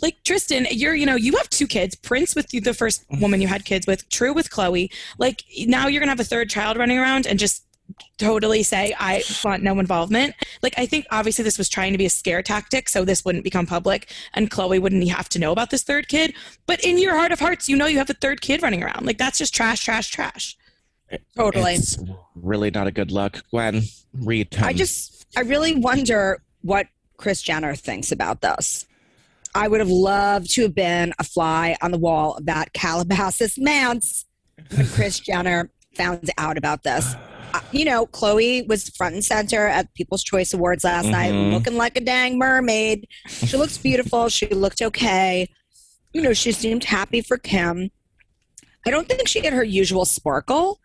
like 0.00 0.22
Tristan, 0.24 0.66
you're 0.70 0.94
you 0.94 1.06
know 1.06 1.16
you 1.16 1.36
have 1.36 1.48
two 1.50 1.66
kids. 1.66 1.94
Prince 1.94 2.34
with 2.34 2.48
the 2.48 2.74
first 2.74 3.04
woman 3.20 3.40
you 3.40 3.48
had 3.48 3.64
kids 3.64 3.86
with. 3.86 4.08
True 4.08 4.32
with 4.32 4.50
Khloe. 4.50 4.90
Like 5.18 5.44
now 5.66 5.88
you're 5.88 6.00
gonna 6.00 6.12
have 6.12 6.20
a 6.20 6.24
third 6.24 6.50
child 6.50 6.76
running 6.76 6.98
around 6.98 7.26
and 7.26 7.38
just 7.38 7.64
totally 8.18 8.62
say 8.62 8.94
I 8.98 9.22
want 9.44 9.62
no 9.62 9.78
involvement. 9.78 10.34
Like 10.62 10.74
I 10.76 10.86
think 10.86 11.06
obviously 11.10 11.42
this 11.44 11.58
was 11.58 11.68
trying 11.68 11.92
to 11.92 11.98
be 11.98 12.06
a 12.06 12.10
scare 12.10 12.42
tactic, 12.42 12.88
so 12.88 13.04
this 13.04 13.24
wouldn't 13.24 13.44
become 13.44 13.66
public 13.66 14.12
and 14.34 14.50
Khloe 14.50 14.80
wouldn't 14.80 15.08
have 15.08 15.28
to 15.30 15.38
know 15.38 15.52
about 15.52 15.70
this 15.70 15.82
third 15.82 16.08
kid. 16.08 16.34
But 16.66 16.84
in 16.84 16.98
your 16.98 17.16
heart 17.16 17.32
of 17.32 17.40
hearts, 17.40 17.68
you 17.68 17.76
know 17.76 17.86
you 17.86 17.98
have 17.98 18.10
a 18.10 18.14
third 18.14 18.40
kid 18.40 18.62
running 18.62 18.82
around. 18.82 19.06
Like 19.06 19.18
that's 19.18 19.38
just 19.38 19.54
trash, 19.54 19.84
trash, 19.84 20.10
trash. 20.10 20.56
Totally. 21.36 21.74
It's 21.74 21.98
really 22.34 22.70
not 22.70 22.86
a 22.86 22.90
good 22.90 23.10
look. 23.10 23.42
Gwen, 23.50 23.82
read 24.12 24.52
him. 24.52 24.64
I 24.64 24.72
just, 24.72 25.26
I 25.36 25.40
really 25.40 25.74
wonder 25.74 26.42
what 26.62 26.86
Kris 27.16 27.42
Jenner 27.42 27.74
thinks 27.74 28.12
about 28.12 28.42
this. 28.42 28.86
I 29.54 29.68
would 29.68 29.80
have 29.80 29.88
loved 29.88 30.50
to 30.54 30.62
have 30.62 30.74
been 30.74 31.14
a 31.18 31.24
fly 31.24 31.76
on 31.80 31.90
the 31.90 31.98
wall 31.98 32.34
of 32.34 32.46
that 32.46 32.74
Calabasas 32.74 33.58
manse 33.58 34.26
when 34.74 34.86
Kris 34.88 35.18
Jenner 35.18 35.70
found 35.94 36.30
out 36.36 36.58
about 36.58 36.82
this. 36.82 37.14
You 37.72 37.84
know, 37.84 38.06
Khloe 38.06 38.66
was 38.68 38.88
front 38.90 39.14
and 39.14 39.24
center 39.24 39.66
at 39.66 39.92
People's 39.94 40.24
Choice 40.24 40.52
Awards 40.54 40.84
last 40.84 41.06
night, 41.06 41.32
Mhm. 41.32 41.52
looking 41.52 41.76
like 41.76 41.96
a 41.96 42.00
dang 42.00 42.38
mermaid. 42.38 43.06
She 43.28 43.56
looks 43.56 43.78
beautiful. 43.88 44.28
She 44.28 44.46
looked 44.48 44.80
okay. 44.82 45.48
You 46.12 46.22
know, 46.22 46.32
she 46.32 46.52
seemed 46.52 46.84
happy 46.84 47.20
for 47.20 47.36
Kim. 47.36 47.90
I 48.86 48.90
don't 48.90 49.08
think 49.08 49.28
she 49.28 49.40
had 49.44 49.52
her 49.52 49.64
usual 49.64 50.04
sparkle, 50.04 50.80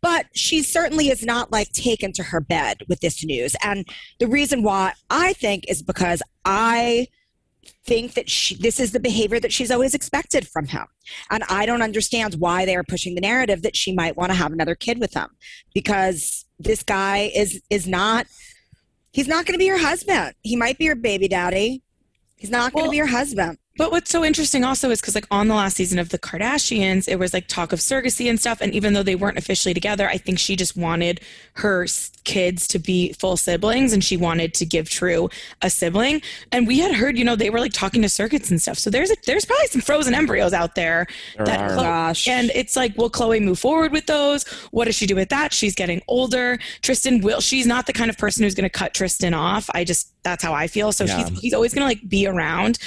but 0.00 0.26
she 0.34 0.62
certainly 0.62 1.08
is 1.08 1.24
not 1.24 1.50
like 1.50 1.72
taken 1.72 2.12
to 2.14 2.22
her 2.22 2.40
bed 2.40 2.78
with 2.88 3.00
this 3.00 3.24
news. 3.24 3.56
And 3.62 3.86
the 4.18 4.26
reason 4.28 4.62
why 4.62 4.92
I 5.10 5.32
think 5.34 5.64
is 5.68 5.82
because 5.82 6.22
I 6.44 7.08
think 7.84 8.14
that 8.14 8.28
she, 8.28 8.54
this 8.54 8.80
is 8.80 8.92
the 8.92 9.00
behavior 9.00 9.40
that 9.40 9.52
she's 9.52 9.70
always 9.70 9.94
expected 9.94 10.46
from 10.48 10.66
him. 10.66 10.86
And 11.30 11.42
I 11.48 11.66
don't 11.66 11.82
understand 11.82 12.34
why 12.34 12.64
they 12.64 12.76
are 12.76 12.84
pushing 12.84 13.14
the 13.14 13.20
narrative 13.20 13.62
that 13.62 13.76
she 13.76 13.92
might 13.92 14.16
want 14.16 14.30
to 14.30 14.36
have 14.36 14.52
another 14.52 14.74
kid 14.74 14.98
with 15.00 15.14
him 15.14 15.28
because 15.74 16.46
this 16.58 16.82
guy 16.82 17.30
is 17.34 17.62
is 17.70 17.86
not 17.86 18.26
he's 19.12 19.28
not 19.28 19.46
going 19.46 19.54
to 19.54 19.58
be 19.58 19.66
your 19.66 19.78
husband. 19.78 20.34
He 20.42 20.56
might 20.56 20.78
be 20.78 20.84
your 20.84 20.96
baby 20.96 21.28
daddy. 21.28 21.82
He's 22.36 22.50
not 22.50 22.72
going 22.72 22.84
to 22.84 22.88
Well, 22.88 22.90
be 22.92 22.96
your 22.96 23.06
husband. 23.06 23.58
But 23.76 23.92
what's 23.92 24.10
so 24.10 24.24
interesting 24.24 24.62
also 24.64 24.90
is 24.90 25.00
because 25.00 25.14
like 25.14 25.26
on 25.30 25.48
the 25.48 25.54
last 25.54 25.76
season 25.76 25.98
of 25.98 26.10
the 26.10 26.18
Kardashians, 26.18 27.08
it 27.08 27.18
was 27.18 27.32
like 27.32 27.46
talk 27.48 27.72
of 27.72 27.78
surrogacy 27.78 28.28
and 28.28 28.38
stuff. 28.38 28.60
And 28.60 28.74
even 28.74 28.92
though 28.92 29.02
they 29.02 29.14
weren't 29.14 29.38
officially 29.38 29.72
together, 29.72 30.08
I 30.08 30.18
think 30.18 30.38
she 30.38 30.54
just 30.56 30.76
wanted 30.76 31.20
her 31.54 31.86
kids 32.24 32.68
to 32.68 32.78
be 32.78 33.12
full 33.14 33.36
siblings, 33.36 33.92
and 33.92 34.04
she 34.04 34.16
wanted 34.16 34.52
to 34.54 34.66
give 34.66 34.90
True 34.90 35.30
a 35.62 35.70
sibling. 35.70 36.20
And 36.52 36.66
we 36.66 36.78
had 36.80 36.94
heard, 36.94 37.16
you 37.16 37.24
know, 37.24 37.36
they 37.36 37.48
were 37.48 37.60
like 37.60 37.72
talking 37.72 38.02
to 38.02 38.08
surrogates 38.08 38.50
and 38.50 38.60
stuff. 38.60 38.76
So 38.76 38.90
there's 38.90 39.10
a, 39.10 39.16
there's 39.26 39.44
probably 39.46 39.66
some 39.68 39.80
frozen 39.80 40.14
embryos 40.14 40.52
out 40.52 40.74
there. 40.74 41.06
There 41.36 41.46
that 41.46 41.60
are. 41.60 41.68
Khloe- 41.70 41.82
Gosh. 41.82 42.28
and 42.28 42.50
it's 42.54 42.76
like, 42.76 42.96
will 42.98 43.10
Khloe 43.10 43.42
move 43.42 43.58
forward 43.58 43.92
with 43.92 44.06
those? 44.06 44.46
What 44.72 44.86
does 44.86 44.94
she 44.96 45.06
do 45.06 45.14
with 45.14 45.30
that? 45.30 45.52
She's 45.54 45.74
getting 45.74 46.02
older. 46.08 46.58
Tristan 46.82 47.20
will. 47.20 47.40
She's 47.40 47.66
not 47.66 47.86
the 47.86 47.92
kind 47.94 48.10
of 48.10 48.18
person 48.18 48.42
who's 48.42 48.54
going 48.54 48.68
to 48.68 48.70
cut 48.78 48.92
Tristan 48.94 49.32
off. 49.32 49.70
I 49.74 49.84
just 49.84 50.12
that's 50.22 50.42
how 50.44 50.52
I 50.52 50.66
feel. 50.66 50.92
So 50.92 51.04
Yeah. 51.04 51.24
he's 51.26 51.40
he's 51.40 51.54
always 51.54 51.72
going 51.72 51.82
to 51.82 51.86
like 51.88 52.06
be 52.08 52.26
around. 52.26 52.78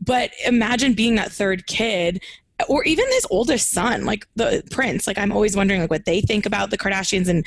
But 0.00 0.30
imagine 0.44 0.94
being 0.94 1.16
that 1.16 1.32
third 1.32 1.66
kid 1.66 2.20
or 2.68 2.84
even 2.84 3.06
his 3.08 3.26
oldest 3.30 3.70
son, 3.70 4.04
like 4.04 4.26
the 4.36 4.62
prince. 4.70 5.06
Like 5.06 5.18
I'm 5.18 5.32
always 5.32 5.56
wondering 5.56 5.80
like 5.80 5.90
what 5.90 6.04
they 6.04 6.20
think 6.20 6.46
about 6.46 6.70
the 6.70 6.78
Kardashians 6.78 7.28
and 7.28 7.46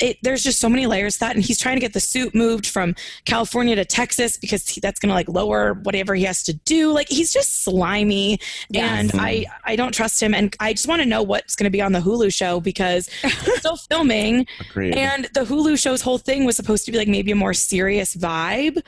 it 0.00 0.16
there's 0.22 0.42
just 0.42 0.60
so 0.60 0.68
many 0.68 0.86
layers 0.86 1.14
to 1.14 1.20
that 1.20 1.34
and 1.34 1.44
he's 1.44 1.58
trying 1.58 1.76
to 1.76 1.80
get 1.80 1.92
the 1.92 2.00
suit 2.00 2.34
moved 2.34 2.66
from 2.66 2.94
California 3.24 3.76
to 3.76 3.84
Texas 3.84 4.36
because 4.36 4.68
he, 4.68 4.80
that's 4.80 4.98
going 4.98 5.08
to 5.08 5.14
like 5.14 5.28
lower 5.28 5.74
whatever 5.82 6.14
he 6.14 6.24
has 6.24 6.42
to 6.44 6.52
do. 6.52 6.92
Like 6.92 7.08
he's 7.08 7.32
just 7.32 7.64
slimy 7.64 8.40
and 8.74 9.12
I 9.14 9.34
mm-hmm. 9.34 9.52
I 9.64 9.76
don't 9.76 9.92
trust 9.92 10.22
him 10.22 10.34
and 10.34 10.54
I 10.60 10.72
just 10.72 10.88
want 10.88 11.02
to 11.02 11.06
know 11.06 11.22
what's 11.22 11.56
going 11.56 11.64
to 11.64 11.70
be 11.70 11.82
on 11.82 11.92
the 11.92 12.00
Hulu 12.00 12.32
show 12.32 12.60
because 12.60 13.08
it's 13.22 13.58
still 13.58 13.76
filming 13.88 14.46
Agreed. 14.60 14.94
and 14.94 15.26
the 15.34 15.40
Hulu 15.40 15.80
show's 15.80 16.02
whole 16.02 16.18
thing 16.18 16.44
was 16.44 16.56
supposed 16.56 16.84
to 16.86 16.92
be 16.92 16.98
like 16.98 17.08
maybe 17.08 17.32
a 17.32 17.36
more 17.36 17.54
serious 17.54 18.16
vibe. 18.16 18.82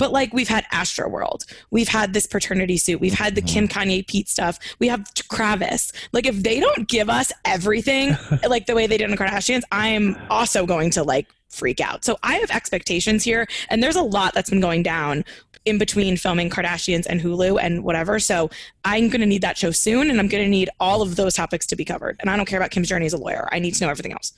But 0.00 0.12
like 0.12 0.32
we've 0.32 0.48
had 0.48 0.64
Astro 0.72 1.10
World, 1.10 1.44
we've 1.70 1.88
had 1.88 2.14
this 2.14 2.26
paternity 2.26 2.78
suit, 2.78 3.02
we've 3.02 3.12
had 3.12 3.34
the 3.34 3.42
Kim 3.42 3.68
mm-hmm. 3.68 3.90
Kanye 3.90 4.06
Pete 4.06 4.30
stuff, 4.30 4.58
we 4.78 4.88
have 4.88 5.00
Kravis. 5.30 5.92
Like 6.12 6.24
if 6.24 6.42
they 6.42 6.58
don't 6.58 6.88
give 6.88 7.10
us 7.10 7.30
everything 7.44 8.16
like 8.48 8.64
the 8.64 8.74
way 8.74 8.86
they 8.86 8.96
did 8.96 9.04
in 9.04 9.10
the 9.10 9.18
Kardashians, 9.18 9.60
I 9.70 9.88
am 9.88 10.16
also 10.30 10.64
going 10.64 10.88
to 10.92 11.02
like 11.02 11.26
freak 11.50 11.82
out. 11.82 12.02
So 12.02 12.16
I 12.22 12.36
have 12.36 12.50
expectations 12.50 13.24
here, 13.24 13.46
and 13.68 13.82
there's 13.82 13.96
a 13.96 14.02
lot 14.02 14.32
that's 14.32 14.48
been 14.48 14.60
going 14.60 14.82
down 14.82 15.22
in 15.66 15.76
between 15.76 16.16
filming 16.16 16.48
Kardashians 16.48 17.04
and 17.06 17.20
Hulu 17.20 17.60
and 17.60 17.84
whatever. 17.84 18.18
So 18.18 18.48
I'm 18.86 19.10
going 19.10 19.20
to 19.20 19.26
need 19.26 19.42
that 19.42 19.58
show 19.58 19.70
soon, 19.70 20.08
and 20.08 20.18
I'm 20.18 20.28
going 20.28 20.42
to 20.44 20.48
need 20.48 20.70
all 20.80 21.02
of 21.02 21.16
those 21.16 21.34
topics 21.34 21.66
to 21.66 21.76
be 21.76 21.84
covered. 21.84 22.16
And 22.20 22.30
I 22.30 22.38
don't 22.38 22.46
care 22.46 22.58
about 22.58 22.70
Kim's 22.70 22.88
journey 22.88 23.04
as 23.04 23.12
a 23.12 23.18
lawyer. 23.18 23.50
I 23.52 23.58
need 23.58 23.74
to 23.74 23.84
know 23.84 23.90
everything 23.90 24.12
else. 24.12 24.32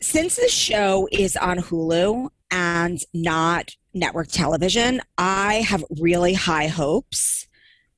Since 0.00 0.36
the 0.36 0.48
show 0.48 1.10
is 1.12 1.36
on 1.36 1.58
Hulu 1.58 2.30
and 2.50 3.00
not 3.12 3.74
network 3.98 4.28
television, 4.28 5.00
I 5.18 5.56
have 5.68 5.84
really 6.00 6.34
high 6.34 6.68
hopes 6.68 7.46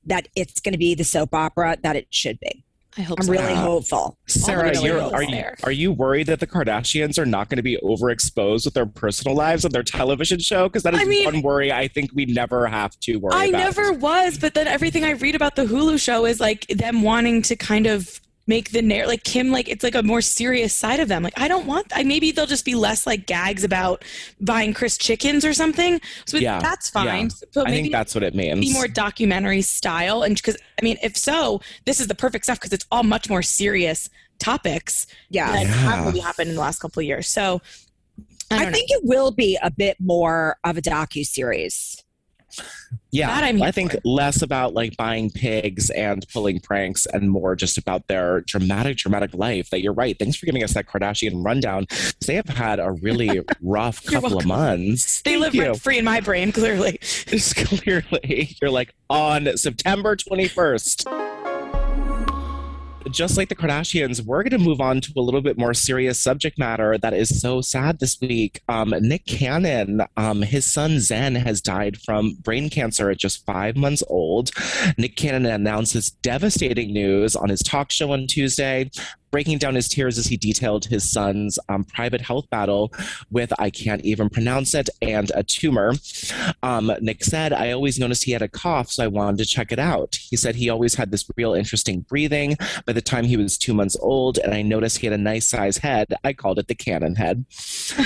that 0.06 0.28
it's 0.34 0.60
going 0.60 0.72
to 0.72 0.78
be 0.78 0.94
the 0.94 1.04
soap 1.04 1.34
opera 1.34 1.76
that 1.82 1.96
it 1.96 2.06
should 2.10 2.38
be. 2.40 2.64
I 2.98 3.02
hope 3.02 3.20
I'm 3.20 3.26
so. 3.26 3.32
really 3.32 3.44
Yeah. 3.52 3.62
hopeful. 3.62 4.18
Sarah, 4.26 4.70
really 4.70 4.84
you're, 4.88 4.98
goes 4.98 5.12
are 5.12 5.22
you 5.22 5.44
are 5.62 5.70
you 5.70 5.92
worried 5.92 6.26
that 6.26 6.40
the 6.40 6.46
Kardashians 6.46 7.18
are 7.18 7.24
not 7.26 7.48
going 7.48 7.58
to 7.58 7.62
be 7.62 7.78
overexposed 7.84 8.64
with 8.64 8.74
their 8.74 8.84
personal 8.86 9.36
lives 9.36 9.64
on 9.64 9.70
their 9.70 9.84
television 9.84 10.40
show? 10.40 10.68
Because 10.68 10.82
that 10.82 10.94
is 10.94 11.00
I 11.00 11.04
mean- 11.04 11.24
one 11.24 11.42
worry 11.42 11.70
I 11.72 11.86
think 11.86 12.10
we 12.14 12.24
never 12.26 12.66
have 12.66 12.98
to 13.00 13.16
worry 13.18 13.30
about 13.30 13.40
I 13.40 13.44
about. 13.46 13.58
never 13.76 13.92
was, 13.92 14.38
but 14.38 14.54
then 14.54 14.66
everything 14.66 15.04
I 15.04 15.10
read 15.12 15.36
about 15.36 15.54
the 15.54 15.66
Hulu 15.66 16.00
show 16.00 16.26
is 16.26 16.40
like 16.40 16.66
them 16.66 17.02
wanting 17.02 17.42
to 17.42 17.54
kind 17.54 17.86
of 17.86 18.20
make 18.50 18.72
the 18.72 18.82
narrative 18.82 19.08
like 19.08 19.24
Kim 19.24 19.50
like 19.52 19.68
it's 19.68 19.84
like 19.84 19.94
a 19.94 20.02
more 20.02 20.20
serious 20.20 20.74
side 20.74 20.98
of 21.00 21.08
them. 21.08 21.22
Like 21.22 21.38
I 21.40 21.46
don't 21.48 21.66
want 21.66 21.86
I 21.94 22.02
maybe 22.02 22.32
they'll 22.32 22.46
just 22.46 22.64
be 22.64 22.74
less 22.74 23.06
like 23.06 23.26
gags 23.26 23.62
about 23.64 24.04
buying 24.40 24.74
Kris 24.74 24.98
chickens 24.98 25.44
or 25.44 25.54
something. 25.54 26.00
So 26.26 26.36
Yeah, 26.36 26.58
that's 26.58 26.90
fine. 26.90 27.26
yeah. 27.26 27.46
But 27.54 27.68
I 27.68 27.70
maybe 27.70 27.82
think 27.84 27.92
that's 27.92 28.14
what 28.14 28.24
it 28.24 28.34
means. 28.34 28.60
be 28.60 28.72
more 28.72 28.88
documentary 28.88 29.62
style 29.62 30.22
and 30.24 30.34
because 30.34 30.56
I 30.80 30.84
mean 30.84 30.98
if 31.02 31.16
so, 31.16 31.60
this 31.86 32.00
is 32.00 32.08
the 32.08 32.14
perfect 32.14 32.44
stuff 32.44 32.58
because 32.58 32.72
it's 32.72 32.86
all 32.90 33.04
much 33.04 33.30
more 33.30 33.42
serious 33.42 34.10
topics 34.40 35.06
Yeah. 35.30 35.52
that 35.52 35.62
Yeah. 35.62 35.68
have 35.68 36.06
really 36.06 36.20
happened 36.20 36.48
in 36.50 36.56
the 36.56 36.60
last 36.60 36.80
couple 36.80 37.00
of 37.00 37.06
years. 37.06 37.28
So 37.28 37.62
I, 38.50 38.66
I, 38.66 38.72
think 38.72 38.90
it 38.90 39.02
will 39.04 39.30
be 39.30 39.56
a 39.62 39.70
bit 39.70 39.96
more 40.00 40.56
of 40.64 40.76
a 40.76 40.82
docu 40.82 41.24
series. 41.24 42.02
Yeah, 43.10 43.28
that 43.28 43.44
I'm 43.44 43.62
I 43.62 43.70
think 43.70 43.92
for. 43.92 44.00
less 44.04 44.42
about 44.42 44.74
like 44.74 44.96
buying 44.96 45.30
pigs 45.30 45.90
and 45.90 46.26
pulling 46.32 46.60
pranks 46.60 47.06
and 47.06 47.30
more 47.30 47.56
just 47.56 47.78
about 47.78 48.06
their 48.06 48.40
dramatic, 48.42 48.96
dramatic 48.98 49.34
life. 49.34 49.70
That 49.70 49.80
you're 49.80 49.92
right. 49.92 50.18
Thanks 50.18 50.36
for 50.36 50.46
giving 50.46 50.62
us 50.62 50.74
that 50.74 50.86
Kardashian 50.86 51.44
rundown. 51.44 51.86
They 52.26 52.36
have 52.36 52.48
had 52.48 52.78
a 52.78 52.92
really 52.92 53.40
rough 53.62 54.04
couple 54.04 54.38
of 54.38 54.46
months. 54.46 55.22
they 55.22 55.38
Thank 55.38 55.54
live 55.54 55.66
rent 55.66 55.80
free 55.80 55.98
in 55.98 56.04
my 56.04 56.20
brain 56.20 56.52
clearly. 56.52 56.98
Just 57.00 57.56
clearly, 57.66 58.56
you're 58.60 58.70
like 58.70 58.94
on 59.08 59.56
September 59.56 60.16
21st. 60.16 61.29
Just 63.08 63.36
like 63.36 63.48
the 63.48 63.56
Kardashians, 63.56 64.24
we're 64.24 64.42
going 64.42 64.58
to 64.58 64.64
move 64.64 64.80
on 64.80 65.00
to 65.00 65.12
a 65.16 65.22
little 65.22 65.40
bit 65.40 65.58
more 65.58 65.72
serious 65.72 66.20
subject 66.20 66.58
matter 66.58 66.98
that 66.98 67.14
is 67.14 67.40
so 67.40 67.60
sad 67.60 67.98
this 67.98 68.20
week. 68.20 68.60
Um, 68.68 68.94
Nick 69.00 69.24
Cannon, 69.26 70.02
um, 70.16 70.42
his 70.42 70.70
son 70.70 71.00
Zen, 71.00 71.34
has 71.34 71.62
died 71.62 71.96
from 72.02 72.34
brain 72.42 72.68
cancer 72.68 73.10
at 73.10 73.18
just 73.18 73.46
five 73.46 73.74
months 73.74 74.02
old. 74.08 74.50
Nick 74.98 75.16
Cannon 75.16 75.46
announced 75.46 75.94
this 75.94 76.10
devastating 76.10 76.92
news 76.92 77.34
on 77.34 77.48
his 77.48 77.62
talk 77.62 77.90
show 77.90 78.12
on 78.12 78.26
Tuesday, 78.26 78.90
breaking 79.30 79.58
down 79.58 79.74
his 79.74 79.88
tears 79.88 80.18
as 80.18 80.26
he 80.26 80.36
detailed 80.36 80.86
his 80.86 81.10
son's 81.10 81.58
um, 81.68 81.84
private 81.84 82.20
health 82.20 82.48
battle 82.50 82.92
with, 83.30 83.52
I 83.58 83.70
can't 83.70 84.04
even 84.04 84.28
pronounce 84.28 84.74
it, 84.74 84.90
and 85.00 85.30
a 85.34 85.42
tumor. 85.42 85.94
Um, 86.62 86.92
Nick 87.00 87.24
said, 87.24 87.52
I 87.52 87.70
always 87.72 87.98
noticed 87.98 88.24
he 88.24 88.32
had 88.32 88.42
a 88.42 88.48
cough, 88.48 88.90
so 88.90 89.04
I 89.04 89.06
wanted 89.06 89.38
to 89.38 89.46
check 89.46 89.72
it 89.72 89.78
out. 89.78 90.16
He 90.16 90.36
said 90.36 90.56
he 90.56 90.68
always 90.68 90.94
had 90.94 91.10
this 91.10 91.28
real 91.36 91.54
interesting 91.54 92.00
breathing 92.00 92.56
by 92.86 92.92
the 92.92 93.00
time 93.00 93.24
he 93.24 93.36
was 93.36 93.56
two 93.56 93.74
months 93.74 93.96
old, 94.00 94.38
and 94.38 94.54
I 94.54 94.62
noticed 94.62 94.98
he 94.98 95.06
had 95.06 95.14
a 95.14 95.22
nice 95.22 95.46
size 95.46 95.78
head. 95.78 96.14
I 96.24 96.32
called 96.32 96.58
it 96.58 96.68
the 96.68 96.74
cannon 96.74 97.14
head. 97.14 97.44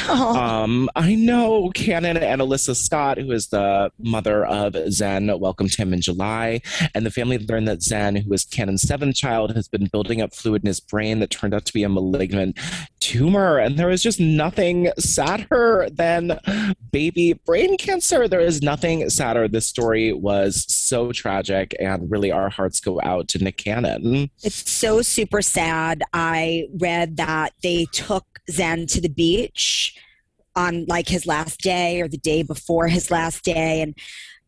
Um, 0.08 0.88
I 0.94 1.14
know 1.14 1.70
Cannon 1.70 2.16
and 2.16 2.40
Alyssa 2.40 2.76
Scott, 2.76 3.18
who 3.18 3.30
is 3.32 3.48
the 3.48 3.90
mother 3.98 4.44
of 4.44 4.76
Zen, 4.90 5.38
welcomed 5.38 5.74
him 5.74 5.92
in 5.92 6.00
July. 6.00 6.60
And 6.94 7.06
the 7.06 7.10
family 7.10 7.38
learned 7.38 7.68
that 7.68 7.82
Zen, 7.82 8.16
who 8.16 8.32
is 8.32 8.44
Cannon's 8.44 8.82
seventh 8.82 9.16
child, 9.16 9.54
has 9.54 9.68
been 9.68 9.86
building 9.86 10.20
up 10.20 10.34
fluid 10.34 10.62
in 10.62 10.68
his 10.68 10.80
brain 10.80 11.13
that 11.20 11.30
turned 11.30 11.54
out 11.54 11.64
to 11.66 11.72
be 11.72 11.82
a 11.82 11.88
malignant 11.88 12.58
tumor. 13.00 13.58
And 13.58 13.78
there 13.78 13.90
is 13.90 14.02
just 14.02 14.18
nothing 14.20 14.90
sadder 14.98 15.88
than 15.92 16.38
baby 16.90 17.34
brain 17.44 17.76
cancer. 17.76 18.28
There 18.28 18.40
is 18.40 18.62
nothing 18.62 19.08
sadder. 19.10 19.48
This 19.48 19.66
story 19.66 20.12
was 20.12 20.64
so 20.72 21.12
tragic, 21.12 21.74
and 21.80 22.10
really 22.10 22.32
our 22.32 22.48
hearts 22.48 22.80
go 22.80 23.00
out 23.02 23.28
to 23.28 23.38
Nick 23.38 23.58
Cannon. 23.58 24.30
It's 24.42 24.70
so 24.70 25.02
super 25.02 25.42
sad. 25.42 26.02
I 26.12 26.68
read 26.80 27.16
that 27.18 27.52
they 27.62 27.86
took 27.92 28.24
Zen 28.50 28.86
to 28.88 29.00
the 29.00 29.08
beach 29.08 29.96
on 30.56 30.84
like 30.86 31.08
his 31.08 31.26
last 31.26 31.60
day 31.60 32.00
or 32.00 32.08
the 32.08 32.18
day 32.18 32.42
before 32.42 32.88
his 32.88 33.10
last 33.10 33.44
day. 33.44 33.82
And 33.82 33.96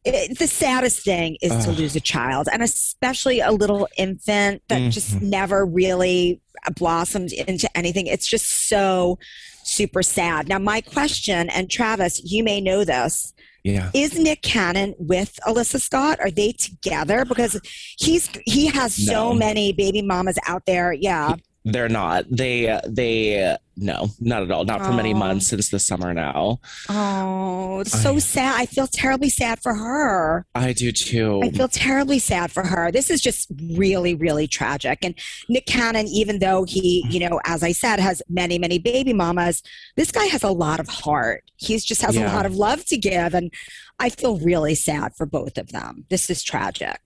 it, 0.06 0.38
the 0.38 0.46
saddest 0.46 1.04
thing 1.04 1.36
is 1.42 1.64
to 1.64 1.72
lose 1.72 1.96
a 1.96 2.00
child, 2.00 2.48
and 2.52 2.62
especially 2.62 3.40
a 3.40 3.50
little 3.50 3.88
infant 3.98 4.62
that 4.68 4.92
just 4.92 5.16
mm-hmm. 5.16 5.30
never 5.30 5.66
really 5.66 6.40
blossomed 6.76 7.32
into 7.32 7.68
anything. 7.76 8.06
It's 8.06 8.26
just 8.26 8.68
so 8.68 9.18
super 9.64 10.02
sad. 10.02 10.48
Now, 10.48 10.58
my 10.58 10.80
question, 10.80 11.50
and 11.50 11.70
Travis, 11.70 12.22
you 12.24 12.44
may 12.44 12.60
know 12.60 12.84
this. 12.84 13.34
Yeah. 13.64 13.90
Is 13.94 14.16
Nick 14.16 14.42
Cannon 14.42 14.94
with 14.96 15.40
Alyssa 15.44 15.80
Scott? 15.80 16.20
Are 16.20 16.30
they 16.30 16.52
together? 16.52 17.24
Because 17.24 17.60
he's 17.98 18.30
he 18.44 18.66
has 18.68 18.94
so 18.94 19.34
many 19.34 19.72
baby 19.72 20.02
mamas 20.02 20.38
out 20.46 20.66
there. 20.66 20.92
Yeah. 20.92 21.34
They're 21.68 21.88
not. 21.88 22.26
They 22.30 22.80
they 22.86 23.56
no, 23.76 24.06
not 24.20 24.44
at 24.44 24.50
all. 24.52 24.64
Not 24.64 24.86
for 24.86 24.92
many 24.92 25.12
months 25.12 25.48
since 25.48 25.68
the 25.68 25.80
summer 25.80 26.14
now. 26.14 26.60
Oh, 26.88 27.80
it's 27.80 28.00
so 28.00 28.14
I- 28.14 28.18
sad. 28.20 28.60
I 28.60 28.66
feel 28.66 28.86
terribly 28.86 29.28
sad 29.28 29.58
for 29.60 29.74
her. 29.74 30.46
I 30.54 30.72
do 30.72 30.92
too. 30.92 31.40
I 31.42 31.50
feel 31.50 31.66
terribly 31.66 32.20
sad 32.20 32.52
for 32.52 32.62
her. 32.64 32.92
This 32.92 33.10
is 33.10 33.20
just 33.20 33.48
really, 33.72 34.14
really 34.14 34.46
tragic. 34.46 35.00
And 35.02 35.16
Nick 35.48 35.66
Cannon, 35.66 36.06
even 36.06 36.38
though 36.38 36.62
he, 36.64 37.04
you 37.10 37.18
know, 37.18 37.40
as 37.44 37.64
I 37.64 37.72
said, 37.72 37.98
has 37.98 38.22
many, 38.28 38.58
many 38.60 38.78
baby 38.78 39.12
mamas, 39.12 39.60
this 39.96 40.12
guy 40.12 40.26
has 40.26 40.44
a 40.44 40.50
lot 40.50 40.78
of 40.78 40.86
heart. 40.88 41.42
He's 41.56 41.84
just 41.84 42.00
has 42.02 42.14
Yeah. 42.14 42.32
a 42.32 42.34
lot 42.34 42.46
of 42.46 42.54
love 42.54 42.84
to 42.86 42.96
give. 42.96 43.34
And 43.34 43.52
I 43.98 44.08
feel 44.10 44.38
really 44.38 44.76
sad 44.76 45.16
for 45.16 45.26
both 45.26 45.58
of 45.58 45.72
them. 45.72 46.04
This 46.10 46.30
is 46.30 46.44
tragic. 46.44 47.00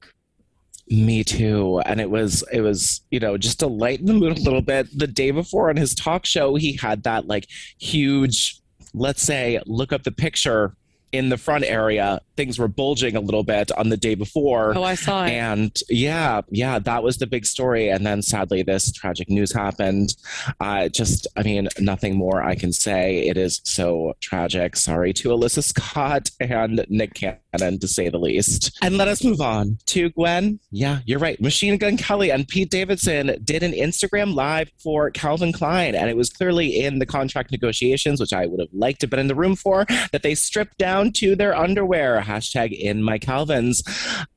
Me 0.91 1.23
too. 1.23 1.81
And 1.87 2.01
it 2.01 2.11
was 2.11 2.45
it 2.53 2.63
was, 2.63 3.01
you 3.11 3.21
know, 3.21 3.39
just 3.39 3.61
to 3.61 3.69
lighten 3.69 4.07
the 4.07 4.13
mood 4.13 4.39
a 4.39 4.43
little 4.43 4.61
bit. 4.61 4.87
The 4.99 5.07
day 5.07 5.31
before 5.31 5.71
on 5.71 5.77
his 5.77 5.95
talk 5.95 6.27
show, 6.27 6.57
he 6.57 6.77
had 6.77 7.05
that 7.05 7.29
like 7.29 7.47
huge, 7.79 8.61
let's 8.93 9.23
say, 9.23 9.61
look 9.67 9.93
up 9.93 10.03
the 10.03 10.11
picture 10.11 10.75
in 11.13 11.29
the 11.29 11.37
front 11.37 11.65
area, 11.65 12.21
things 12.37 12.59
were 12.59 12.69
bulging 12.69 13.17
a 13.17 13.21
little 13.21 13.43
bit 13.43 13.73
on 13.73 13.89
the 13.89 13.97
day 13.97 14.15
before. 14.15 14.77
Oh, 14.77 14.83
I 14.83 14.95
saw 14.95 15.25
it. 15.25 15.31
And 15.31 15.77
yeah, 15.89 16.43
yeah, 16.51 16.79
that 16.79 17.03
was 17.03 17.19
the 17.19 17.27
big 17.27 17.45
story. 17.47 17.89
And 17.89 18.07
then 18.07 18.23
sadly, 18.23 18.63
this 18.63 18.93
tragic 18.93 19.29
news 19.29 19.53
happened. 19.53 20.15
Uh, 20.61 20.89
just, 20.89 21.27
I 21.37 21.43
mean, 21.43 21.69
nothing 21.81 22.17
more 22.17 22.43
I 22.43 22.55
can 22.55 22.73
say. 22.73 23.27
It 23.27 23.37
is 23.37 23.61
so 23.65 24.15
tragic. 24.21 24.77
Sorry 24.77 25.13
to 25.15 25.31
Alyssa 25.31 25.65
Scott 25.65 26.31
and 26.39 26.85
Nick 26.89 27.15
Cannon, 27.15 27.39
to 27.59 27.89
say 27.89 28.09
the 28.09 28.19
least. 28.19 28.79
And 28.83 28.97
let 28.97 29.09
us 29.09 29.25
move 29.25 29.41
on 29.41 29.79
to 29.87 30.11
Gwen. 30.11 30.61
Yeah, 30.71 31.01
you're 31.05 31.19
right. 31.19 31.41
Machine 31.41 31.77
Gun 31.79 31.97
Kelly 31.97 32.31
and 32.31 32.47
Pete 32.47 32.71
Davidson 32.71 33.41
did 33.45 33.63
an 33.63 33.73
Instagram 33.73 34.35
live 34.35 34.71
for 34.79 35.11
Calvin 35.11 35.53
Klein. 35.53 35.95
And 35.95 36.09
it 36.09 36.17
was 36.17 36.31
clearly 36.31 36.81
in 36.81 36.99
the 36.99 37.07
contract 37.07 37.51
negotiations, 37.51 38.21
which 38.21 38.33
I 38.33 38.47
would 38.47 38.61
have 38.61 38.69
liked 38.73 39.01
to 39.01 39.05
have 39.05 39.11
been 39.11 39.21
in 39.21 39.29
the 39.29 39.35
room 39.35 39.57
for, 39.57 39.85
that 40.13 40.23
they 40.23 40.35
stripped 40.35 40.79
down 40.79 41.13
to 41.13 41.35
their 41.35 41.57
underwear. 41.57 42.21
Hashtag 42.21 42.73
in 42.73 43.03
my 43.03 43.19
Calvins. 43.19 43.83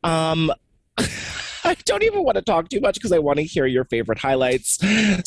Um, 0.03 0.51
I 1.65 1.75
don't 1.85 2.03
even 2.03 2.23
want 2.23 2.35
to 2.35 2.41
talk 2.41 2.69
too 2.69 2.79
much 2.81 2.95
because 2.95 3.11
I 3.11 3.19
want 3.19 3.37
to 3.37 3.43
hear 3.43 3.65
your 3.65 3.85
favorite 3.85 4.17
highlights. 4.19 4.77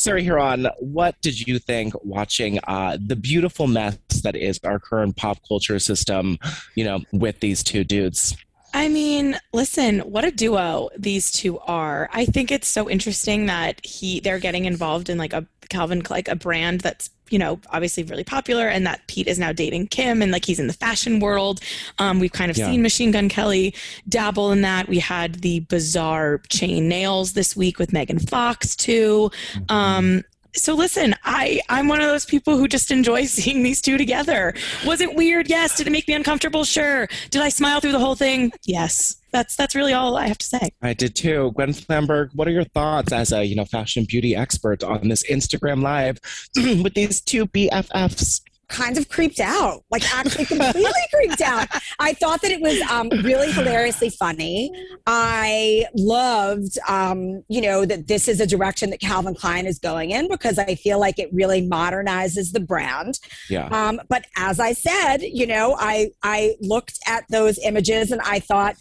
Sarah 0.00 0.22
Hearon, 0.22 0.70
what 0.78 1.20
did 1.22 1.46
you 1.46 1.58
think 1.58 1.94
watching 2.04 2.58
uh, 2.64 2.98
the 3.04 3.16
beautiful 3.16 3.66
mess 3.66 3.96
that 4.22 4.36
is 4.36 4.60
our 4.64 4.78
current 4.78 5.16
pop 5.16 5.38
culture 5.46 5.78
system, 5.78 6.38
you 6.74 6.84
know, 6.84 7.00
with 7.12 7.40
these 7.40 7.62
two 7.62 7.84
dudes? 7.84 8.36
I 8.74 8.88
mean, 8.88 9.38
listen, 9.54 10.00
what 10.00 10.26
a 10.26 10.30
duo 10.30 10.90
these 10.98 11.30
two 11.30 11.58
are. 11.60 12.10
I 12.12 12.26
think 12.26 12.52
it's 12.52 12.68
so 12.68 12.90
interesting 12.90 13.46
that 13.46 13.84
he 13.84 14.20
they're 14.20 14.38
getting 14.38 14.66
involved 14.66 15.08
in 15.08 15.16
like 15.16 15.32
a 15.32 15.46
Calvin 15.70 16.02
like 16.10 16.28
a 16.28 16.36
brand 16.36 16.82
that's 16.82 17.08
you 17.30 17.38
know 17.38 17.58
obviously 17.70 18.02
really 18.04 18.24
popular 18.24 18.68
and 18.68 18.86
that 18.86 19.00
Pete 19.06 19.26
is 19.26 19.38
now 19.38 19.52
dating 19.52 19.88
Kim 19.88 20.22
and 20.22 20.30
like 20.32 20.44
he's 20.44 20.58
in 20.58 20.66
the 20.66 20.72
fashion 20.72 21.20
world. 21.20 21.60
Um, 21.98 22.20
we've 22.20 22.32
kind 22.32 22.50
of 22.50 22.56
Yeah. 22.56 22.70
seen 22.70 22.82
Machine 22.82 23.10
Gun 23.10 23.28
Kelly 23.28 23.74
dabble 24.08 24.52
in 24.52 24.62
that. 24.62 24.88
We 24.88 24.98
had 24.98 25.36
the 25.36 25.60
bizarre 25.60 26.40
chain 26.48 26.88
nails 26.88 27.32
this 27.32 27.56
week 27.56 27.78
with 27.78 27.92
Megan 27.92 28.18
Fox 28.18 28.74
too. 28.76 29.30
Um, 29.68 30.22
so 30.56 30.74
listen, 30.74 31.14
I 31.24 31.60
I'm 31.68 31.88
one 31.88 32.00
of 32.00 32.08
those 32.08 32.24
people 32.24 32.56
who 32.56 32.68
just 32.68 32.90
enjoy 32.90 33.24
seeing 33.26 33.62
these 33.62 33.80
two 33.80 33.98
together. 33.98 34.54
Was 34.84 35.00
it 35.00 35.14
weird? 35.14 35.48
Yes. 35.48 35.76
Did 35.76 35.86
it 35.86 35.90
make 35.90 36.08
me 36.08 36.14
uncomfortable? 36.14 36.64
Sure. 36.64 37.08
Did 37.30 37.42
I 37.42 37.48
smile 37.48 37.80
through 37.80 37.92
the 37.92 37.98
whole 37.98 38.14
thing? 38.14 38.52
Yes. 38.64 39.16
That's 39.32 39.56
that's 39.56 39.74
really 39.74 39.92
all 39.92 40.16
I 40.16 40.28
have 40.28 40.38
to 40.38 40.46
say. 40.46 40.70
I 40.82 40.94
did 40.94 41.14
too. 41.14 41.52
Gwen 41.54 41.72
Flamberg, 41.72 42.30
what 42.34 42.48
are 42.48 42.52
your 42.52 42.64
thoughts 42.64 43.12
as 43.12 43.32
a 43.32 43.44
you 43.44 43.54
know 43.54 43.64
fashion 43.64 44.04
beauty 44.04 44.34
expert 44.34 44.82
on 44.82 45.08
this 45.08 45.22
Instagram 45.30 45.82
live 45.82 46.18
with 46.82 46.94
these 46.94 47.20
two 47.20 47.46
BFFs? 47.46 48.40
Kind 48.68 48.98
of 48.98 49.08
creeped 49.08 49.40
out, 49.40 49.84
like 49.90 50.02
actually 50.14 50.44
completely 50.44 50.92
creeped 51.14 51.40
out. 51.40 51.68
I 51.98 52.14
thought 52.14 52.42
that 52.42 52.50
it 52.50 52.60
was 52.60 52.80
um, 52.90 53.08
really 53.22 53.52
hilariously 53.52 54.10
funny. 54.10 54.70
I 55.06 55.86
loved, 55.94 56.78
um, 56.88 57.44
you 57.48 57.60
know, 57.60 57.84
that 57.84 58.08
this 58.08 58.28
is 58.28 58.40
a 58.40 58.46
direction 58.46 58.90
that 58.90 59.00
Calvin 59.00 59.34
Klein 59.34 59.66
is 59.66 59.78
going 59.78 60.10
in 60.10 60.28
because 60.28 60.58
I 60.58 60.74
feel 60.74 60.98
like 60.98 61.18
it 61.18 61.30
really 61.32 61.66
modernizes 61.66 62.52
the 62.52 62.60
brand. 62.60 63.18
Yeah. 63.48 63.68
Um, 63.68 64.00
but 64.08 64.26
as 64.36 64.58
I 64.58 64.72
said, 64.72 65.18
you 65.22 65.46
know, 65.46 65.76
I 65.78 66.10
I 66.22 66.56
looked 66.60 66.98
at 67.06 67.24
those 67.30 67.58
images 67.58 68.10
and 68.10 68.20
I 68.22 68.40
thought 68.40 68.76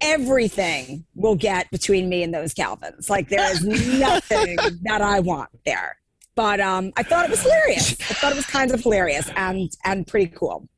everything 0.00 1.04
will 1.14 1.36
get 1.36 1.70
between 1.70 2.08
me 2.08 2.22
and 2.22 2.34
those 2.34 2.54
Calvins. 2.54 3.10
Like 3.10 3.28
there 3.28 3.52
is 3.52 3.64
nothing 3.98 4.56
that 4.82 5.02
I 5.02 5.20
want 5.20 5.50
there. 5.64 5.99
But 6.36 6.60
um, 6.60 6.92
I 6.96 7.02
thought 7.02 7.24
it 7.24 7.30
was 7.30 7.42
hilarious. 7.42 7.92
I 7.92 8.14
thought 8.14 8.32
it 8.32 8.36
was 8.36 8.46
kind 8.46 8.70
of 8.72 8.80
hilarious 8.80 9.30
and 9.36 9.70
and 9.84 10.06
pretty 10.06 10.32
cool. 10.34 10.68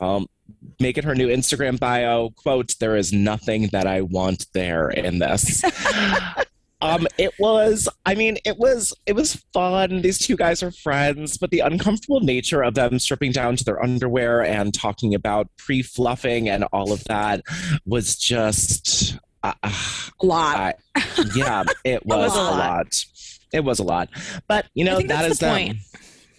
Um, 0.00 0.26
make 0.80 0.98
it 0.98 1.04
her 1.04 1.14
new 1.14 1.28
Instagram 1.28 1.78
bio. 1.78 2.30
Quote, 2.30 2.74
there 2.80 2.96
is 2.96 3.12
nothing 3.12 3.68
that 3.68 3.86
I 3.86 4.02
want 4.02 4.46
there 4.52 4.90
in 4.90 5.18
this. 5.18 5.62
um, 6.80 7.06
it 7.18 7.32
was, 7.38 7.88
I 8.04 8.14
mean, 8.14 8.38
it 8.44 8.58
was, 8.58 8.92
it 9.06 9.14
was 9.14 9.42
fun. 9.52 10.02
These 10.02 10.18
two 10.18 10.36
guys 10.36 10.62
are 10.62 10.70
friends, 10.70 11.38
but 11.38 11.50
the 11.50 11.60
uncomfortable 11.60 12.20
nature 12.20 12.62
of 12.62 12.74
them 12.74 12.98
stripping 12.98 13.32
down 13.32 13.56
to 13.56 13.64
their 13.64 13.82
underwear 13.82 14.42
and 14.42 14.74
talking 14.74 15.14
about 15.14 15.48
pre-fluffing 15.56 16.48
and 16.48 16.64
all 16.72 16.92
of 16.92 17.04
that 17.04 17.42
was 17.86 18.16
just, 18.16 19.18
uh, 19.42 19.52
A 19.62 20.26
lot. 20.26 20.56
I, 20.56 20.74
yeah, 21.34 21.64
it 21.84 22.04
was, 22.06 22.34
a 22.36 22.38
a 22.38 22.42
lot. 22.42 23.04
Lot. 23.54 23.58
It 23.58 23.64
was 23.64 23.78
a 23.78 23.84
lot, 23.84 24.08
but 24.48 24.66
you 24.74 24.84
know 24.84 24.94
I 24.94 24.96
think 24.96 25.08
that 25.08 25.22
that's 25.22 25.38
the 25.38 25.46
them. 25.46 25.54
Um, 25.54 25.66
point, 25.66 25.78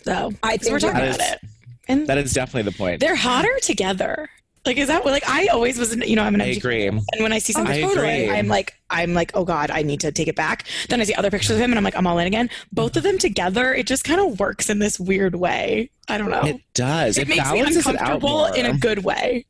though. 0.03 0.29
think 0.57 0.72
we're 0.72 0.79
talking 0.79 0.95
that 0.95 1.15
about 1.15 1.19
is- 1.22 1.31
it, 1.34 1.39
and 1.88 2.07
That 2.07 2.17
is 2.17 2.34
definitely 2.34 2.72
the 2.72 2.77
point. 2.77 3.00
they're 3.00 3.15
hotter 3.15 3.57
together. 3.62 4.29
Like, 4.65 4.77
is 4.77 4.88
that 4.88 5.03
what? 5.05 5.12
Like, 5.12 5.29
I 5.29 5.45
always 5.50 5.77
was, 5.77 5.95
you 5.95 6.15
know, 6.15 6.24
I'm 6.24 6.34
an 6.34 6.41
I 6.41 6.53
MG 6.53 6.57
agree. 6.57 6.88
and 6.88 6.99
when 7.19 7.32
I 7.32 7.38
see 7.38 7.54
something, 7.54 7.71
I 7.71 7.82
totally, 7.82 8.23
agree. 8.23 8.36
I'm 8.36 8.47
like, 8.47 8.73
I'm 8.89 9.13
like, 9.13 9.30
oh 9.36 9.45
god, 9.45 9.69
I 9.69 9.84
need 9.84 9.99
to 9.99 10.12
take 10.12 10.28
it 10.28 10.36
back. 10.36 10.65
Then 10.89 10.99
I 10.99 11.04
see 11.04 11.13
other 11.13 11.30
pictures 11.30 11.51
of 11.51 11.58
him, 11.58 11.71
and 11.71 11.78
I'm 11.78 11.84
like, 11.84 11.95
I'm 11.95 12.08
all 12.08 12.17
in 12.17 12.25
again. 12.25 12.49
Both 12.71 12.97
of 12.97 13.04
them 13.04 13.19
together, 13.19 13.75
it 13.75 13.86
just 13.86 14.04
kind 14.04 14.19
of 14.19 14.39
works 14.39 14.67
in 14.71 14.80
this 14.80 14.99
weird 14.99 15.36
way. 15.36 15.91
I 16.08 16.17
don't 16.17 16.32
know. 16.32 16.41
It 16.41 16.62
does. 16.73 17.19
It, 17.19 17.23
It, 17.23 17.28
makes 17.28 17.51
me 17.51 17.60
balances 17.60 17.86
it 17.86 17.88
out 17.89 18.01
uncomfortable 18.01 18.45
in 18.45 18.65
a 18.65 18.73
good 18.75 19.04
way. 19.04 19.45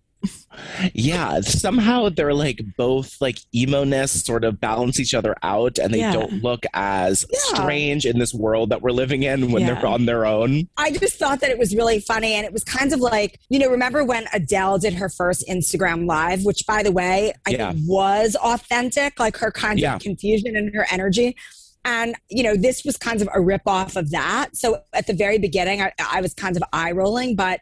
Yeah, 0.93 1.41
somehow 1.41 2.09
they're 2.09 2.33
like 2.33 2.61
both 2.77 3.19
like 3.19 3.39
emo-ness 3.53 4.11
sort 4.25 4.43
of 4.43 4.59
balance 4.61 4.99
each 4.99 5.13
other 5.13 5.35
out, 5.43 5.77
and 5.77 5.93
they 5.93 5.99
Yeah. 5.99 6.13
don't 6.13 6.41
look 6.43 6.65
as 6.73 7.25
Yeah. 7.31 7.39
strange 7.61 8.05
in 8.05 8.19
this 8.19 8.33
world 8.33 8.69
that 8.69 8.81
we're 8.81 8.91
living 8.91 9.23
in 9.23 9.51
when 9.51 9.63
Yeah. 9.63 9.75
they're 9.75 9.85
on 9.85 10.05
their 10.05 10.25
own. 10.25 10.67
I 10.77 10.91
just 10.91 11.17
thought 11.17 11.41
that 11.41 11.49
it 11.49 11.57
was 11.57 11.75
really 11.75 11.99
funny. 11.99 12.33
And 12.33 12.45
it 12.45 12.53
was 12.53 12.63
kind 12.63 12.93
of 12.93 12.99
like, 12.99 13.39
you 13.49 13.59
know, 13.59 13.69
remember 13.69 14.03
when 14.03 14.25
Adele 14.33 14.77
did 14.79 14.93
her 14.95 15.09
first 15.09 15.43
Instagram 15.49 16.07
live, 16.07 16.43
which 16.45 16.65
by 16.65 16.83
the 16.83 16.91
way, 16.91 17.33
I 17.45 17.55
think 17.55 17.79
was 17.87 18.35
authentic, 18.35 19.19
like 19.19 19.37
her 19.37 19.51
kind 19.51 19.83
of 19.83 20.01
confusion 20.01 20.55
and 20.55 20.73
her 20.73 20.85
energy. 20.91 21.35
And, 21.87 22.15
you 22.29 22.41
know, 22.41 22.55
this 22.55 22.83
was 22.83 22.97
kind 22.97 23.21
of 23.21 23.27
a 23.27 23.37
ripoff 23.39 23.95
of 23.95 24.09
that. 24.09 24.55
So 24.55 24.79
at 24.93 25.05
the 25.05 25.13
very 25.13 25.37
beginning, 25.37 25.81
I, 25.83 25.91
I 25.99 26.19
was 26.19 26.33
kind 26.33 26.57
of 26.57 26.63
eye 26.73 26.91
rolling, 26.91 27.35
but 27.35 27.59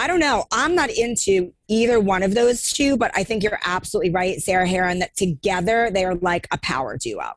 I 0.00 0.06
don't 0.06 0.18
know. 0.18 0.46
I'm 0.50 0.74
not 0.74 0.88
into 0.88 1.52
either 1.68 2.00
one 2.00 2.22
of 2.22 2.34
those 2.34 2.72
two, 2.72 2.96
but 2.96 3.10
I 3.14 3.22
think 3.22 3.42
you're 3.42 3.60
absolutely 3.66 4.10
right, 4.10 4.40
Sarah 4.40 4.66
Hearon, 4.66 5.00
that 5.00 5.14
together 5.14 5.90
they 5.92 6.06
are 6.06 6.14
like 6.14 6.48
a 6.50 6.56
power 6.56 6.96
duo. 6.96 7.34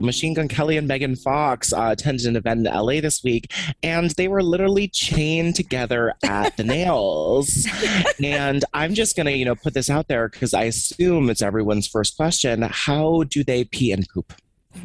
Machine 0.00 0.32
Gun 0.32 0.46
Kelly 0.46 0.76
and 0.76 0.86
Megan 0.86 1.16
Fox 1.16 1.72
uh, 1.72 1.88
attended 1.90 2.26
an 2.26 2.36
event 2.36 2.64
in 2.64 2.72
LA 2.72 3.00
this 3.00 3.24
week, 3.24 3.52
and 3.82 4.10
they 4.12 4.28
were 4.28 4.44
literally 4.44 4.86
chained 4.86 5.56
together 5.56 6.14
at 6.22 6.56
the 6.56 6.62
nails. 6.62 7.66
And 8.22 8.64
I'm 8.72 8.94
just 8.94 9.16
gonna, 9.16 9.30
you 9.32 9.46
know, 9.46 9.56
put 9.56 9.74
this 9.74 9.90
out 9.90 10.06
there 10.06 10.28
because 10.28 10.54
I 10.54 10.64
assume 10.64 11.30
it's 11.30 11.42
everyone's 11.42 11.88
first 11.88 12.16
question: 12.16 12.62
How 12.62 13.24
do 13.24 13.42
they 13.42 13.64
pee 13.64 13.90
and 13.90 14.08
poop? 14.08 14.34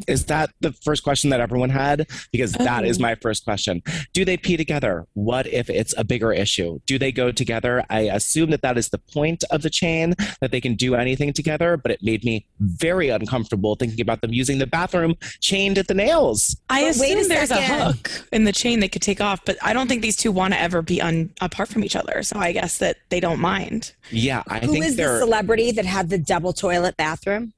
Is 0.08 0.24
that 0.26 0.50
the 0.60 0.72
first 0.72 1.02
question 1.02 1.30
that 1.30 1.40
everyone 1.40 1.70
had? 1.70 2.06
Because 2.32 2.52
that 2.52 2.84
is 2.84 2.98
Oh. 2.98 3.02
my 3.02 3.14
first 3.16 3.44
question. 3.44 3.82
Do 4.12 4.24
they 4.24 4.36
pee 4.36 4.56
together? 4.56 5.06
What 5.14 5.46
if 5.46 5.70
it's 5.70 5.94
a 5.96 6.04
bigger 6.04 6.32
issue? 6.32 6.80
Do 6.86 6.98
they 6.98 7.12
go 7.12 7.30
together? 7.32 7.84
I 7.90 8.00
assume 8.00 8.50
that 8.50 8.62
that 8.62 8.76
is 8.78 8.88
the 8.88 8.98
point 8.98 9.44
of 9.50 9.62
the 9.62 9.70
chain, 9.70 10.14
that 10.40 10.50
they 10.50 10.60
can 10.60 10.74
do 10.74 10.94
anything 10.94 11.32
together, 11.32 11.76
but 11.76 11.92
it 11.92 12.02
made 12.02 12.24
me 12.24 12.46
very 12.60 13.08
uncomfortable 13.10 13.76
thinking 13.76 14.00
about 14.00 14.20
them 14.22 14.32
using 14.32 14.58
the 14.58 14.66
bathroom 14.66 15.14
chained 15.40 15.78
at 15.78 15.86
the 15.88 15.94
nails. 15.94 16.56
I 16.68 16.82
But 16.90 16.96
wait 16.98 17.16
a 17.16 17.20
assume 17.20 17.28
there's 17.28 17.50
a 17.50 17.62
hook 17.62 18.10
in 18.32 18.44
the 18.44 18.52
chain 18.52 18.80
they 18.80 18.88
could 18.88 19.02
take 19.02 19.20
off, 19.20 19.44
but 19.44 19.56
I 19.62 19.72
don't 19.72 19.88
think 19.88 20.02
these 20.02 20.16
two 20.16 20.32
want 20.32 20.54
to 20.54 20.60
ever 20.60 20.82
be 20.82 21.00
un- 21.00 21.30
apart 21.40 21.68
from 21.68 21.84
each 21.84 21.96
other. 21.96 22.22
So 22.22 22.38
I 22.38 22.52
guess 22.52 22.78
that 22.78 22.96
they 23.10 23.20
don't 23.20 23.40
mind. 23.40 23.92
Yeah, 24.10 24.42
I 24.48 24.58
Who 24.60 24.72
think 24.72 24.84
is 24.84 24.96
the 24.96 25.02
they're. 25.02 25.20
celebrity 25.20 25.70
that 25.72 25.86
had 25.86 26.10
the 26.10 26.18
double 26.18 26.52
toilet 26.52 26.96
bathroom? 26.96 27.52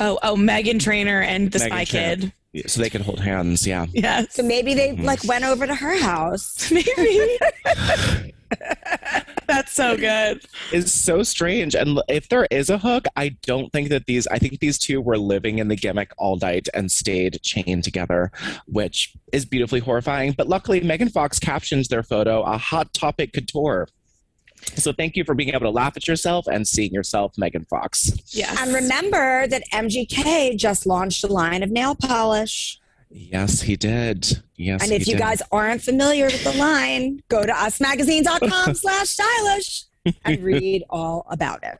Oh, 0.00 0.18
oh, 0.22 0.36
Meghan 0.36 0.80
Trainor 0.80 1.20
and 1.22 1.50
the 1.52 1.58
Meghan 1.58 1.66
Spy 1.66 1.84
Trainor. 1.84 2.16
Kid. 2.16 2.32
so 2.66 2.80
they 2.82 2.90
could 2.90 3.00
hold 3.02 3.20
hands, 3.20 3.66
yeah. 3.66 3.86
Yes, 3.92 4.34
So 4.34 4.42
maybe 4.42 4.74
they 4.74 4.90
Mhm. 4.90 5.04
like 5.04 5.24
went 5.24 5.44
over 5.44 5.66
to 5.66 5.74
her 5.74 5.98
house. 6.00 6.70
maybe. 6.70 7.38
That's 9.46 9.72
so 9.72 9.96
good. 9.96 10.42
is 10.72 10.92
so 10.92 11.22
strange. 11.22 11.74
And 11.74 11.98
l- 11.98 12.04
if 12.08 12.28
there 12.28 12.46
is 12.50 12.70
a 12.70 12.78
hook, 12.78 13.04
I 13.16 13.30
don't 13.42 13.70
think 13.72 13.88
that 13.90 14.06
these, 14.06 14.26
I 14.28 14.38
think 14.38 14.60
these 14.60 14.78
two 14.78 15.00
were 15.00 15.18
living 15.18 15.58
in 15.58 15.68
the 15.68 15.76
gimmick 15.76 16.12
all 16.18 16.36
night 16.36 16.68
and 16.74 16.90
stayed 16.90 17.40
chained 17.42 17.84
together, 17.84 18.30
which 18.66 19.12
is 19.32 19.44
beautifully 19.44 19.80
horrifying. 19.80 20.32
But 20.32 20.48
luckily, 20.48 20.80
Megan 20.80 21.08
Fox 21.10 21.38
captions 21.38 21.88
their 21.88 22.02
photo 22.02 22.42
a 22.42 22.56
hot 22.56 22.92
topic 22.94 23.32
couture. 23.32 23.88
So 24.76 24.92
thank 24.92 25.16
you 25.16 25.24
for 25.24 25.34
being 25.34 25.50
able 25.50 25.60
to 25.60 25.70
laugh 25.70 25.96
at 25.96 26.06
yourself 26.08 26.46
and 26.46 26.66
seeing 26.66 26.92
yourself, 26.92 27.36
Megan 27.36 27.64
Fox. 27.64 28.12
Yes. 28.34 28.56
And 28.60 28.74
remember 28.74 29.46
that 29.48 29.62
MGK 29.72 30.56
just 30.56 30.86
launched 30.86 31.24
a 31.24 31.26
line 31.26 31.62
of 31.62 31.70
nail 31.70 31.94
polish. 31.94 32.80
Yes, 33.10 33.60
he 33.60 33.76
did. 33.76 34.42
Yes. 34.56 34.82
and 34.82 34.92
if 34.92 35.02
he 35.02 35.10
you 35.10 35.16
did. 35.16 35.22
guys 35.22 35.42
aren't 35.52 35.82
familiar 35.82 36.26
with 36.26 36.42
the 36.44 36.52
line, 36.52 37.22
go 37.28 37.44
to 37.44 37.52
usmagazine.com 37.52 38.74
slash 38.74 39.08
stylish 39.08 39.84
and 40.24 40.42
read 40.42 40.84
all 40.88 41.26
about 41.28 41.62
it. 41.62 41.78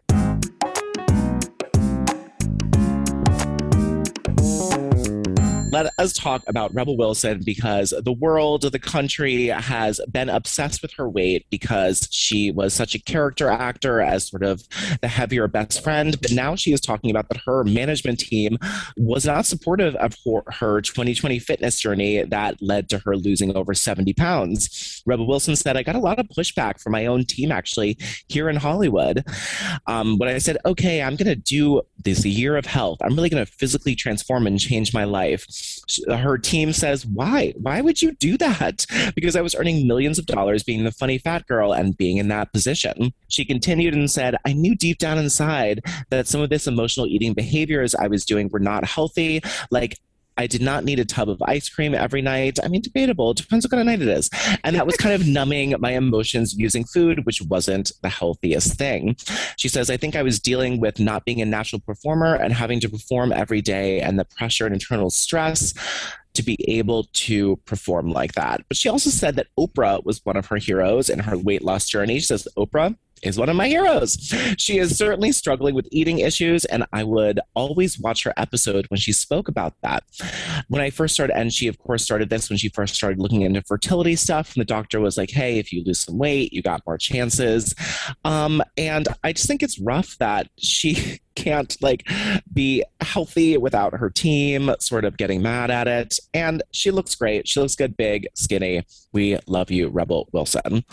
Let 5.72 5.90
us 5.98 6.12
talk 6.12 6.42
about 6.46 6.74
Rebel 6.74 6.98
Wilson 6.98 7.40
because 7.42 7.94
the 8.04 8.12
world, 8.12 8.60
the 8.60 8.78
country 8.78 9.46
has 9.46 10.02
been 10.10 10.28
obsessed 10.28 10.82
with 10.82 10.92
her 10.92 11.08
weight 11.08 11.46
because 11.50 12.08
she 12.10 12.50
was 12.50 12.74
such 12.74 12.94
a 12.94 12.98
character 12.98 13.48
actor 13.48 14.02
as 14.02 14.28
sort 14.28 14.42
of 14.42 14.62
the 15.00 15.08
heavier 15.08 15.48
best 15.48 15.82
friend. 15.82 16.20
But 16.20 16.32
now 16.32 16.56
she 16.56 16.74
is 16.74 16.80
talking 16.80 17.10
about 17.10 17.30
that 17.30 17.40
her 17.46 17.64
management 17.64 18.20
team 18.20 18.58
was 18.98 19.24
not 19.24 19.46
supportive 19.46 19.94
of 19.96 20.14
her, 20.26 20.42
her 20.52 20.82
2020 20.82 21.38
fitness 21.38 21.80
journey 21.80 22.22
that 22.22 22.60
led 22.60 22.90
to 22.90 22.98
her 22.98 23.16
losing 23.16 23.56
over 23.56 23.72
70 23.72 24.12
pounds. 24.12 25.02
Rebel 25.06 25.26
Wilson 25.26 25.56
said, 25.56 25.78
I 25.78 25.82
got 25.82 25.96
a 25.96 26.00
lot 26.00 26.18
of 26.18 26.26
pushback 26.28 26.82
from 26.82 26.92
my 26.92 27.06
own 27.06 27.24
team 27.24 27.50
actually 27.50 27.96
here 28.28 28.50
in 28.50 28.56
Hollywood. 28.56 29.24
Um, 29.86 30.20
I 30.22 30.36
said, 30.36 30.58
okay, 30.66 31.02
I'm 31.02 31.16
going 31.16 31.28
to 31.28 31.34
do 31.34 31.80
this 32.04 32.26
year 32.26 32.56
of 32.56 32.66
health, 32.66 32.98
I'm 33.00 33.14
really 33.14 33.30
going 33.30 33.44
to 33.44 33.50
physically 33.50 33.94
transform 33.94 34.46
and 34.46 34.60
change 34.60 34.92
my 34.92 35.04
life. 35.04 35.46
Her 36.08 36.38
team 36.38 36.72
says, 36.72 37.06
why? 37.06 37.54
Why 37.56 37.80
would 37.80 38.02
you 38.02 38.12
do 38.12 38.36
that? 38.38 38.86
Because 39.14 39.36
I 39.36 39.42
was 39.42 39.54
earning 39.54 39.86
millions 39.86 40.18
of 40.18 40.26
dollars 40.26 40.62
being 40.62 40.84
the 40.84 40.92
funny 40.92 41.18
fat 41.18 41.46
girl 41.46 41.72
and 41.72 41.96
being 41.96 42.16
in 42.16 42.28
that 42.28 42.52
position. 42.52 43.12
She 43.28 43.44
continued 43.44 43.94
and 43.94 44.10
said, 44.10 44.36
I 44.46 44.52
knew 44.52 44.74
deep 44.74 44.98
down 44.98 45.18
inside 45.18 45.82
that 46.10 46.26
some 46.26 46.40
of 46.40 46.50
this 46.50 46.66
emotional 46.66 47.06
eating 47.06 47.34
behaviors 47.34 47.94
I 47.94 48.06
was 48.06 48.24
doing 48.24 48.48
were 48.48 48.60
not 48.60 48.84
healthy. 48.84 49.42
Like, 49.70 49.98
I 50.36 50.46
did 50.46 50.62
not 50.62 50.84
need 50.84 50.98
a 50.98 51.04
tub 51.04 51.28
of 51.28 51.42
ice 51.42 51.68
cream 51.68 51.94
every 51.94 52.22
night. 52.22 52.58
I 52.62 52.68
mean, 52.68 52.80
debatable. 52.80 53.32
It 53.32 53.38
depends 53.38 53.64
what 53.64 53.70
kind 53.70 53.80
of 53.80 53.86
night 53.86 54.02
it 54.02 54.08
is. 54.08 54.30
And 54.64 54.74
that 54.76 54.86
was 54.86 54.96
kind 54.96 55.14
of 55.14 55.26
numbing 55.26 55.74
my 55.78 55.92
emotions 55.92 56.54
using 56.54 56.84
food, 56.84 57.26
which 57.26 57.42
wasn't 57.42 57.92
the 58.02 58.08
healthiest 58.08 58.78
thing. 58.78 59.16
She 59.56 59.68
says, 59.68 59.90
I 59.90 59.96
think 59.96 60.16
I 60.16 60.22
was 60.22 60.40
dealing 60.40 60.80
with 60.80 60.98
not 60.98 61.24
being 61.24 61.42
a 61.42 61.46
natural 61.46 61.80
performer 61.80 62.34
and 62.34 62.52
having 62.52 62.80
to 62.80 62.88
perform 62.88 63.32
every 63.32 63.60
day 63.60 64.00
and 64.00 64.18
the 64.18 64.24
pressure 64.24 64.66
and 64.66 64.74
internal 64.74 65.10
stress 65.10 65.74
to 66.34 66.42
be 66.42 66.56
able 66.68 67.04
to 67.12 67.56
perform 67.66 68.10
like 68.10 68.32
that. 68.32 68.62
But 68.68 68.76
she 68.76 68.88
also 68.88 69.10
said 69.10 69.36
that 69.36 69.48
Oprah 69.58 70.04
was 70.04 70.24
one 70.24 70.36
of 70.36 70.46
her 70.46 70.56
heroes 70.56 71.10
in 71.10 71.18
her 71.18 71.36
weight 71.36 71.62
loss 71.62 71.86
journey. 71.86 72.14
She 72.14 72.24
says, 72.24 72.48
Oprah 72.56 72.96
is 73.22 73.38
one 73.38 73.48
of 73.48 73.56
my 73.56 73.68
heroes. 73.68 74.16
She 74.58 74.78
is 74.78 74.96
certainly 74.96 75.32
struggling 75.32 75.74
with 75.74 75.88
eating 75.90 76.18
issues, 76.18 76.64
and 76.64 76.84
I 76.92 77.04
would 77.04 77.40
always 77.54 77.98
watch 77.98 78.24
her 78.24 78.32
episode 78.36 78.86
when 78.88 78.98
she 78.98 79.12
spoke 79.12 79.48
about 79.48 79.74
that. 79.82 80.04
When 80.68 80.82
I 80.82 80.90
first 80.90 81.14
started, 81.14 81.36
and 81.36 81.52
she, 81.52 81.68
of 81.68 81.78
course, 81.78 82.02
started 82.02 82.30
this 82.30 82.50
when 82.50 82.58
she 82.58 82.68
first 82.68 82.94
started 82.94 83.18
looking 83.18 83.42
into 83.42 83.62
fertility 83.62 84.16
stuff, 84.16 84.54
and 84.54 84.60
the 84.60 84.66
doctor 84.66 85.00
was 85.00 85.16
like, 85.16 85.30
hey, 85.30 85.58
if 85.58 85.72
you 85.72 85.82
lose 85.84 86.00
some 86.00 86.18
weight, 86.18 86.52
you 86.52 86.62
got 86.62 86.82
more 86.86 86.98
chances. 86.98 87.74
Um, 88.24 88.62
and 88.76 89.08
I 89.22 89.32
just 89.32 89.46
think 89.46 89.62
it's 89.62 89.78
rough 89.78 90.16
that 90.18 90.48
she 90.58 91.20
can't 91.34 91.78
like 91.80 92.06
be 92.52 92.84
healthy 93.00 93.56
without 93.56 93.94
her 93.94 94.10
team 94.10 94.70
sort 94.80 95.02
of 95.02 95.16
getting 95.16 95.40
mad 95.40 95.70
at 95.70 95.88
it 95.88 96.18
and 96.34 96.62
she 96.72 96.90
looks 96.90 97.14
great 97.14 97.48
she 97.48 97.58
looks 97.58 97.74
good 97.74 97.96
big 97.96 98.28
skinny 98.34 98.84
we 99.14 99.38
love 99.46 99.70
you 99.70 99.88
rebel 99.88 100.28
wilson 100.32 100.84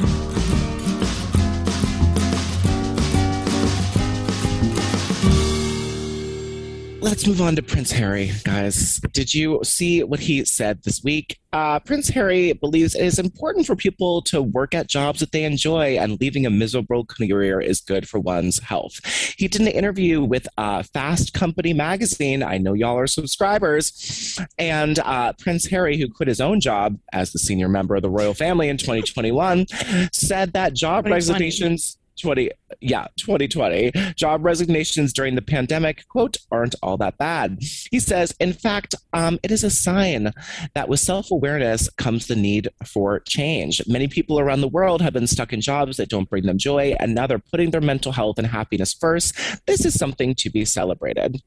Let's 7.19 7.27
move 7.27 7.41
on 7.41 7.57
to 7.57 7.61
Prince 7.61 7.91
Harry, 7.91 8.31
guys. 8.45 9.01
Did 9.11 9.33
you 9.33 9.59
see 9.61 10.01
what 10.05 10.21
he 10.21 10.45
said 10.45 10.83
this 10.83 11.03
week? 11.03 11.37
Uh, 11.51 11.77
Prince 11.81 12.07
Harry 12.07 12.53
believes 12.53 12.95
it 12.95 13.03
is 13.03 13.19
important 13.19 13.65
for 13.65 13.75
people 13.75 14.21
to 14.21 14.41
work 14.41 14.73
at 14.73 14.87
jobs 14.87 15.19
that 15.19 15.33
they 15.33 15.43
enjoy, 15.43 15.97
and 15.97 16.17
leaving 16.21 16.45
a 16.45 16.49
miserable 16.49 17.03
career 17.03 17.59
is 17.59 17.81
good 17.81 18.07
for 18.07 18.21
one's 18.21 18.59
health. 18.59 19.01
He 19.37 19.49
did 19.49 19.59
an 19.59 19.67
interview 19.67 20.23
with 20.23 20.47
uh, 20.57 20.83
Fast 20.83 21.33
Company 21.33 21.73
magazine. 21.73 22.41
I 22.41 22.57
know 22.57 22.71
y'all 22.71 22.97
are 22.97 23.05
subscribers. 23.05 24.39
And 24.57 24.99
uh, 24.99 25.33
Prince 25.33 25.67
Harry, 25.67 25.97
who 25.97 26.07
quit 26.07 26.29
his 26.29 26.39
own 26.39 26.61
job 26.61 26.97
as 27.11 27.33
the 27.33 27.39
senior 27.39 27.67
member 27.67 27.97
of 27.97 28.01
the 28.01 28.09
royal 28.09 28.33
family 28.33 28.69
in 28.69 28.77
2021, 28.77 29.65
said 30.13 30.53
that 30.53 30.73
job 30.73 31.05
resignations 31.05 31.98
20 32.19 32.51
yeah 32.81 33.07
2020 33.17 33.91
job 34.15 34.43
resignations 34.43 35.13
during 35.13 35.35
the 35.35 35.41
pandemic 35.41 36.07
quote 36.07 36.37
aren't 36.51 36.75
all 36.81 36.97
that 36.97 37.17
bad. 37.17 37.59
He 37.91 37.99
says 37.99 38.33
in 38.39 38.53
fact 38.53 38.95
um, 39.13 39.39
it 39.43 39.51
is 39.51 39.63
a 39.63 39.69
sign 39.69 40.31
that 40.75 40.89
with 40.89 40.99
self-awareness 40.99 41.89
comes 41.91 42.27
the 42.27 42.35
need 42.35 42.69
for 42.85 43.19
change. 43.21 43.81
Many 43.87 44.07
people 44.07 44.39
around 44.39 44.61
the 44.61 44.67
world 44.67 45.01
have 45.01 45.13
been 45.13 45.27
stuck 45.27 45.53
in 45.53 45.61
jobs 45.61 45.97
that 45.97 46.09
don't 46.09 46.29
bring 46.29 46.45
them 46.45 46.57
joy 46.57 46.95
and 46.99 47.15
now 47.15 47.27
they're 47.27 47.39
putting 47.39 47.71
their 47.71 47.81
mental 47.81 48.11
health 48.11 48.37
and 48.37 48.47
happiness 48.47 48.93
first. 48.93 49.35
This 49.65 49.85
is 49.85 49.95
something 49.95 50.35
to 50.35 50.49
be 50.49 50.65
celebrated. 50.65 51.41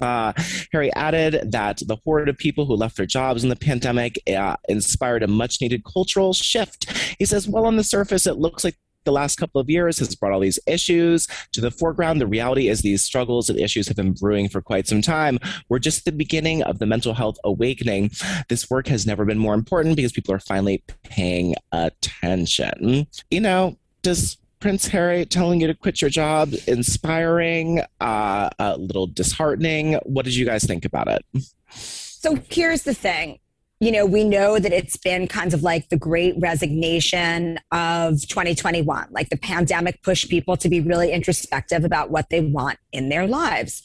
Uh, 0.00 0.32
Harry 0.72 0.92
added 0.94 1.52
that 1.52 1.82
the 1.86 1.96
horde 2.04 2.28
of 2.28 2.38
people 2.38 2.64
who 2.66 2.74
left 2.74 2.96
their 2.96 3.06
jobs 3.06 3.42
in 3.42 3.50
the 3.50 3.56
pandemic 3.56 4.18
uh, 4.34 4.56
inspired 4.68 5.22
a 5.22 5.28
much 5.28 5.60
needed 5.60 5.84
cultural 5.84 6.32
shift. 6.32 6.90
He 7.18 7.24
says, 7.24 7.48
well, 7.48 7.66
on 7.66 7.76
the 7.76 7.84
surface, 7.84 8.26
it 8.26 8.38
looks 8.38 8.64
like 8.64 8.76
the 9.04 9.12
last 9.12 9.36
couple 9.36 9.60
of 9.60 9.68
years 9.68 9.98
has 9.98 10.14
brought 10.14 10.32
all 10.32 10.40
these 10.40 10.58
issues 10.66 11.26
to 11.52 11.60
the 11.60 11.70
foreground. 11.70 12.20
The 12.20 12.26
reality 12.26 12.68
is 12.68 12.82
these 12.82 13.02
struggles 13.02 13.48
and 13.48 13.58
issues 13.58 13.88
have 13.88 13.96
been 13.96 14.12
brewing 14.12 14.48
for 14.48 14.60
quite 14.60 14.86
some 14.86 15.02
time. 15.02 15.38
We're 15.68 15.78
just 15.78 16.00
at 16.00 16.04
the 16.04 16.12
beginning 16.12 16.62
of 16.62 16.78
the 16.78 16.86
mental 16.86 17.14
health 17.14 17.38
awakening. 17.44 18.10
This 18.48 18.70
work 18.70 18.86
has 18.88 19.06
never 19.06 19.24
been 19.24 19.38
more 19.38 19.54
important 19.54 19.96
because 19.96 20.12
people 20.12 20.34
are 20.34 20.40
finally 20.40 20.82
paying 21.04 21.54
attention. 21.72 23.06
You 23.30 23.40
know, 23.40 23.76
does 24.02 24.38
Prince 24.60 24.86
Harry 24.88 25.26
telling 25.26 25.60
you 25.60 25.66
to 25.66 25.74
quit 25.74 26.00
your 26.00 26.10
job 26.10 26.52
inspiring, 26.68 27.82
uh, 28.00 28.50
a 28.58 28.76
little 28.78 29.08
disheartening? 29.08 29.94
What 30.04 30.24
did 30.24 30.36
you 30.36 30.46
guys 30.46 30.64
think 30.64 30.84
about 30.84 31.08
it? 31.08 31.24
So 31.70 32.36
here's 32.48 32.82
the 32.82 32.94
thing 32.94 33.40
you 33.82 33.90
know, 33.90 34.06
we 34.06 34.22
know 34.22 34.60
that 34.60 34.72
it's 34.72 34.96
been 34.96 35.26
kind 35.26 35.52
of 35.52 35.64
like 35.64 35.88
the 35.88 35.96
great 35.96 36.36
resignation 36.38 37.58
of 37.72 38.20
2021. 38.28 39.08
Like 39.10 39.28
the 39.28 39.36
pandemic 39.36 40.00
pushed 40.04 40.30
people 40.30 40.56
to 40.58 40.68
be 40.68 40.80
really 40.80 41.10
introspective 41.10 41.82
about 41.82 42.08
what 42.08 42.30
they 42.30 42.42
want 42.42 42.78
in 42.92 43.08
their 43.08 43.26
lives. 43.26 43.82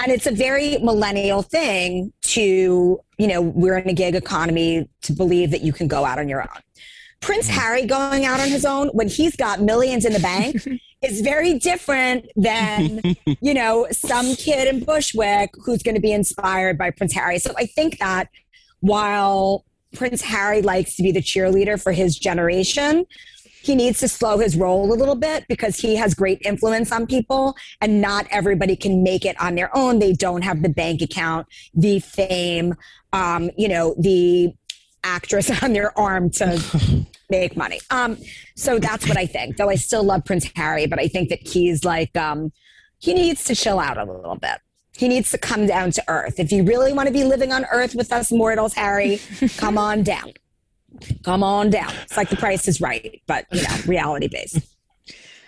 And 0.00 0.10
it's 0.10 0.26
a 0.26 0.30
very 0.30 0.78
millennial 0.78 1.42
thing 1.42 2.10
to, 2.22 2.98
you 3.18 3.26
know, 3.26 3.42
we're 3.42 3.76
in 3.76 3.86
a 3.86 3.92
gig 3.92 4.14
economy 4.14 4.88
to 5.02 5.12
believe 5.12 5.50
that 5.50 5.60
you 5.60 5.74
can 5.74 5.88
go 5.88 6.06
out 6.06 6.18
on 6.18 6.26
your 6.26 6.40
own. 6.40 6.62
Prince 7.20 7.46
mm-hmm. 7.46 7.60
Harry 7.60 7.84
going 7.84 8.24
out 8.24 8.40
on 8.40 8.48
his 8.48 8.64
own 8.64 8.88
when 8.88 9.08
he's 9.08 9.36
got 9.36 9.60
millions 9.60 10.06
in 10.06 10.14
the 10.14 10.20
bank 10.20 10.66
is 11.02 11.20
very 11.20 11.58
different 11.58 12.30
than, 12.34 13.02
you 13.42 13.52
know, 13.52 13.86
some 13.92 14.34
kid 14.36 14.74
in 14.74 14.82
Bushwick 14.82 15.50
who's 15.62 15.82
going 15.82 15.96
to 15.96 16.00
be 16.00 16.12
inspired 16.12 16.78
by 16.78 16.90
Prince 16.90 17.12
Harry. 17.12 17.38
So 17.38 17.52
I 17.58 17.66
think 17.66 17.98
that 17.98 18.30
while 18.84 19.64
Prince 19.94 20.20
Harry 20.20 20.60
likes 20.60 20.94
to 20.96 21.02
be 21.02 21.10
the 21.10 21.22
cheerleader 21.22 21.82
for 21.82 21.92
his 21.92 22.18
generation, 22.18 23.06
he 23.62 23.74
needs 23.74 23.98
to 24.00 24.08
slow 24.08 24.38
his 24.38 24.56
roll 24.56 24.92
a 24.92 24.94
little 24.94 25.14
bit 25.14 25.46
because 25.48 25.78
he 25.78 25.96
has 25.96 26.12
great 26.12 26.42
influence 26.44 26.92
on 26.92 27.06
people 27.06 27.56
and 27.80 28.02
not 28.02 28.26
everybody 28.30 28.76
can 28.76 29.02
make 29.02 29.24
it 29.24 29.40
on 29.40 29.54
their 29.54 29.74
own. 29.74 30.00
They 30.00 30.12
don't 30.12 30.42
have 30.42 30.62
the 30.62 30.68
bank 30.68 31.00
account, 31.00 31.46
the 31.72 31.98
fame, 32.00 32.74
um, 33.14 33.50
you 33.56 33.68
know, 33.68 33.94
the 33.98 34.52
actress 35.02 35.50
on 35.62 35.72
their 35.72 35.98
arm 35.98 36.28
to 36.32 37.06
make 37.30 37.56
money. 37.56 37.80
Um, 37.88 38.18
so 38.54 38.78
that's 38.78 39.08
what 39.08 39.16
I 39.16 39.24
think. 39.24 39.56
Though 39.56 39.70
I 39.70 39.76
still 39.76 40.02
love 40.02 40.26
Prince 40.26 40.50
Harry, 40.56 40.86
but 40.86 40.98
I 40.98 41.08
think 41.08 41.30
that 41.30 41.40
he's 41.48 41.84
like, 41.86 42.14
um, 42.18 42.52
he 42.98 43.14
needs 43.14 43.44
to 43.44 43.54
chill 43.54 43.80
out 43.80 43.96
a 43.96 44.04
little 44.04 44.36
bit 44.36 44.58
he 44.96 45.08
needs 45.08 45.30
to 45.30 45.38
come 45.38 45.66
down 45.66 45.90
to 45.92 46.04
earth. 46.08 46.38
If 46.38 46.52
you 46.52 46.64
really 46.64 46.92
want 46.92 47.08
to 47.08 47.12
be 47.12 47.24
living 47.24 47.52
on 47.52 47.64
earth 47.72 47.94
with 47.94 48.12
us 48.12 48.30
mortals, 48.30 48.74
Harry, 48.74 49.20
come 49.56 49.76
on 49.78 50.02
down. 50.02 50.32
Come 51.24 51.42
on 51.42 51.70
down. 51.70 51.92
It's 52.02 52.16
like 52.16 52.30
the 52.30 52.36
price 52.36 52.68
is 52.68 52.80
right, 52.80 53.20
but 53.26 53.46
you 53.50 53.62
know, 53.62 53.76
reality 53.86 54.28
based. 54.28 54.73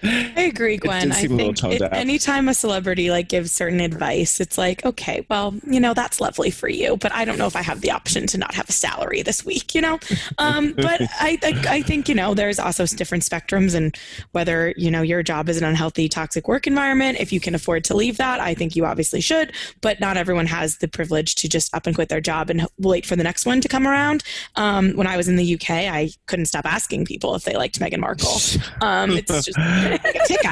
I 0.06 0.42
agree, 0.42 0.76
Gwen. 0.76 1.12
I 1.12 1.26
think 1.26 1.62
it, 1.64 1.82
anytime 1.92 2.48
a 2.48 2.54
celebrity 2.54 3.10
like 3.10 3.28
gives 3.28 3.52
certain 3.52 3.80
advice, 3.80 4.40
it's 4.40 4.58
like, 4.58 4.84
okay, 4.84 5.26
well, 5.28 5.54
you 5.66 5.80
know, 5.80 5.94
that's 5.94 6.20
lovely 6.20 6.50
for 6.50 6.68
you, 6.68 6.96
but 6.96 7.12
I 7.12 7.24
don't 7.24 7.38
know 7.38 7.46
if 7.46 7.56
I 7.56 7.62
have 7.62 7.80
the 7.80 7.90
option 7.90 8.26
to 8.28 8.38
not 8.38 8.54
have 8.54 8.68
a 8.68 8.72
salary 8.72 9.22
this 9.22 9.44
week, 9.44 9.74
you 9.74 9.80
know. 9.80 9.98
Um, 10.38 10.72
but 10.72 11.00
I, 11.20 11.38
I, 11.42 11.64
I 11.68 11.82
think 11.82 12.08
you 12.08 12.14
know, 12.14 12.34
there's 12.34 12.58
also 12.58 12.86
different 12.86 13.24
spectrums, 13.24 13.74
and 13.74 13.96
whether 14.32 14.74
you 14.76 14.90
know 14.90 15.02
your 15.02 15.22
job 15.22 15.48
is 15.48 15.58
an 15.58 15.64
unhealthy, 15.64 16.08
toxic 16.08 16.48
work 16.48 16.66
environment, 16.66 17.18
if 17.20 17.32
you 17.32 17.40
can 17.40 17.54
afford 17.54 17.84
to 17.84 17.96
leave 17.96 18.16
that, 18.18 18.40
I 18.40 18.54
think 18.54 18.76
you 18.76 18.86
obviously 18.86 19.20
should. 19.20 19.52
But 19.80 20.00
not 20.00 20.16
everyone 20.16 20.46
has 20.46 20.78
the 20.78 20.88
privilege 20.88 21.34
to 21.36 21.48
just 21.48 21.74
up 21.74 21.86
and 21.86 21.94
quit 21.94 22.08
their 22.08 22.20
job 22.20 22.50
and 22.50 22.66
wait 22.78 23.06
for 23.06 23.16
the 23.16 23.24
next 23.24 23.46
one 23.46 23.60
to 23.60 23.68
come 23.68 23.86
around. 23.86 24.22
Um, 24.56 24.92
when 24.92 25.06
I 25.06 25.16
was 25.16 25.28
in 25.28 25.36
the 25.36 25.54
UK, 25.54 25.70
I 25.70 26.10
couldn't 26.26 26.46
stop 26.46 26.64
asking 26.64 27.04
people 27.04 27.34
if 27.34 27.44
they 27.44 27.56
liked 27.56 27.78
Meghan 27.80 27.98
Markle. 27.98 28.36
Um, 28.80 29.12
it's 29.12 29.44
just 29.44 29.58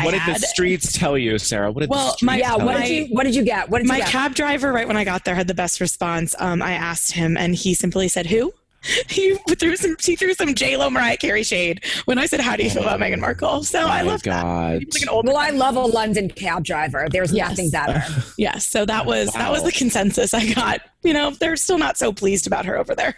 what 0.03 0.13
did 0.13 0.23
the 0.27 0.39
streets 0.41 0.93
tell 0.93 1.17
you, 1.17 1.39
Sarah? 1.39 1.71
What 1.71 1.81
did 1.81 1.91
well, 1.91 2.07
the 2.07 2.13
streets 2.13 2.23
my, 2.23 2.39
yeah, 2.39 2.57
what 2.57 2.77
did 2.79 2.89
you 2.89 3.07
what 3.15 3.25
did 3.25 3.35
you 3.35 3.43
get? 3.43 3.69
What 3.69 3.79
did 3.79 3.89
my 3.89 3.99
you 3.99 4.03
get? 4.03 4.11
cab 4.11 4.35
driver 4.35 4.73
right 4.73 4.87
when 4.87 4.97
I 4.97 5.05
got 5.05 5.25
there 5.25 5.35
had 5.35 5.49
the 5.49 5.55
best 5.55 5.81
response. 5.81 6.35
Um, 6.39 6.63
I 6.63 6.73
asked 6.73 7.13
him, 7.13 7.37
and 7.37 7.55
he 7.55 7.75
simply 7.75 8.09
said, 8.09 8.27
"Who?" 8.27 8.53
he 9.09 9.35
threw 9.59 9.77
some 9.77 9.97
he 10.01 10.17
threw 10.17 10.35
some 10.35 10.55
J 10.55 10.77
Lo 10.77 10.91
Mariah 10.91 11.17
Carey 11.17 11.43
shade 11.43 11.83
when 12.05 12.19
I 12.19 12.27
said 12.27 12.41
how 12.41 12.57
do 12.57 12.63
you 12.65 12.71
feel 12.71 12.83
about 12.83 13.01
oh 13.01 13.05
Meghan 13.05 13.19
Markle. 13.21 13.63
So 13.65 13.81
I 13.81 13.83
Oh 14.03 14.05
my 14.05 14.11
love 14.13 14.23
that. 14.25 14.43
God. 14.43 14.79
He 14.81 14.85
was 14.87 14.95
like 14.95 15.03
an 15.03 15.09
old 15.09 15.27
Well, 15.27 15.37
I 15.37 15.51
love 15.51 15.77
a 15.77 15.81
London 15.81 16.29
cab 16.29 16.65
driver. 16.65 17.07
There's 17.11 17.33
Yes. 17.33 17.51
nothing 17.51 17.71
better. 17.71 18.03
Yes, 18.39 18.67
so 18.67 18.85
that 18.85 19.05
oh, 19.07 19.09
was 19.11 19.33
that 19.33 19.51
was 19.51 19.63
the 19.63 19.73
consensus 19.73 20.35
I 20.35 20.53
got. 20.53 20.81
You 21.05 21.13
know, 21.13 21.31
they're 21.31 21.57
still 21.57 21.79
not 21.79 21.97
so 21.97 22.13
pleased 22.13 22.47
about 22.47 22.65
her 22.67 22.77
over 22.79 22.95
there. 22.95 23.15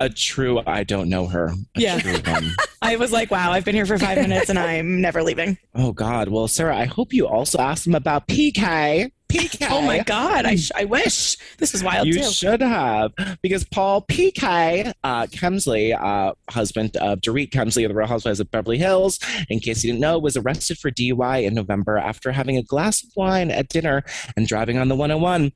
A 0.00 0.08
true, 0.08 0.60
I 0.66 0.82
don't 0.84 1.08
know 1.08 1.26
her. 1.26 1.46
A 1.76 1.80
Yeah. 1.80 1.98
true. 2.00 2.16
I 2.82 2.96
was 2.96 3.12
like, 3.12 3.30
wow, 3.30 3.52
I've 3.52 3.64
been 3.64 3.74
here 3.74 3.86
for 3.86 3.98
five 3.98 4.18
minutes 4.18 4.48
and 4.50 4.58
I'm 4.58 5.00
never 5.00 5.22
leaving. 5.22 5.58
Oh 5.74 5.92
God. 5.92 6.28
Well, 6.28 6.48
Sarah, 6.48 6.76
I 6.76 6.84
hope 6.86 7.12
you 7.12 7.26
also 7.26 7.58
asked 7.58 7.84
them 7.84 7.94
about 7.94 8.26
PK. 8.28 9.10
PK. 9.28 9.66
Oh 9.70 9.82
my 9.82 10.02
god, 10.04 10.44
I, 10.46 10.56
sh- 10.56 10.70
I 10.76 10.84
wish 10.84 11.36
this 11.58 11.72
was 11.72 11.82
wild 11.82 12.06
You 12.06 12.14
too. 12.20 12.30
should 12.30 12.60
have, 12.60 13.12
because 13.42 13.64
Paul 13.64 14.02
PK 14.02 14.92
uh, 15.04 15.26
Kemsley, 15.26 15.92
uh, 16.00 16.32
husband 16.50 16.96
of 16.98 17.20
Dorit 17.20 17.50
Kemsley 17.50 17.84
of 17.84 17.88
the 17.90 17.94
Real 17.94 18.06
Housewives 18.06 18.40
of 18.40 18.50
Beverly 18.50 18.78
Hills, 18.78 19.18
in 19.48 19.58
case 19.60 19.82
you 19.84 19.90
didn't 19.92 20.00
know, 20.00 20.18
was 20.18 20.36
arrested 20.36 20.78
for 20.78 20.90
DUI 20.90 21.44
in 21.44 21.54
November 21.54 21.98
after 21.98 22.30
having 22.32 22.56
a 22.56 22.62
glass 22.62 23.02
of 23.02 23.10
wine 23.16 23.50
at 23.50 23.68
dinner 23.68 24.04
and 24.36 24.46
driving 24.46 24.78
on 24.78 24.88
the 24.88 24.94
101. 24.96 25.52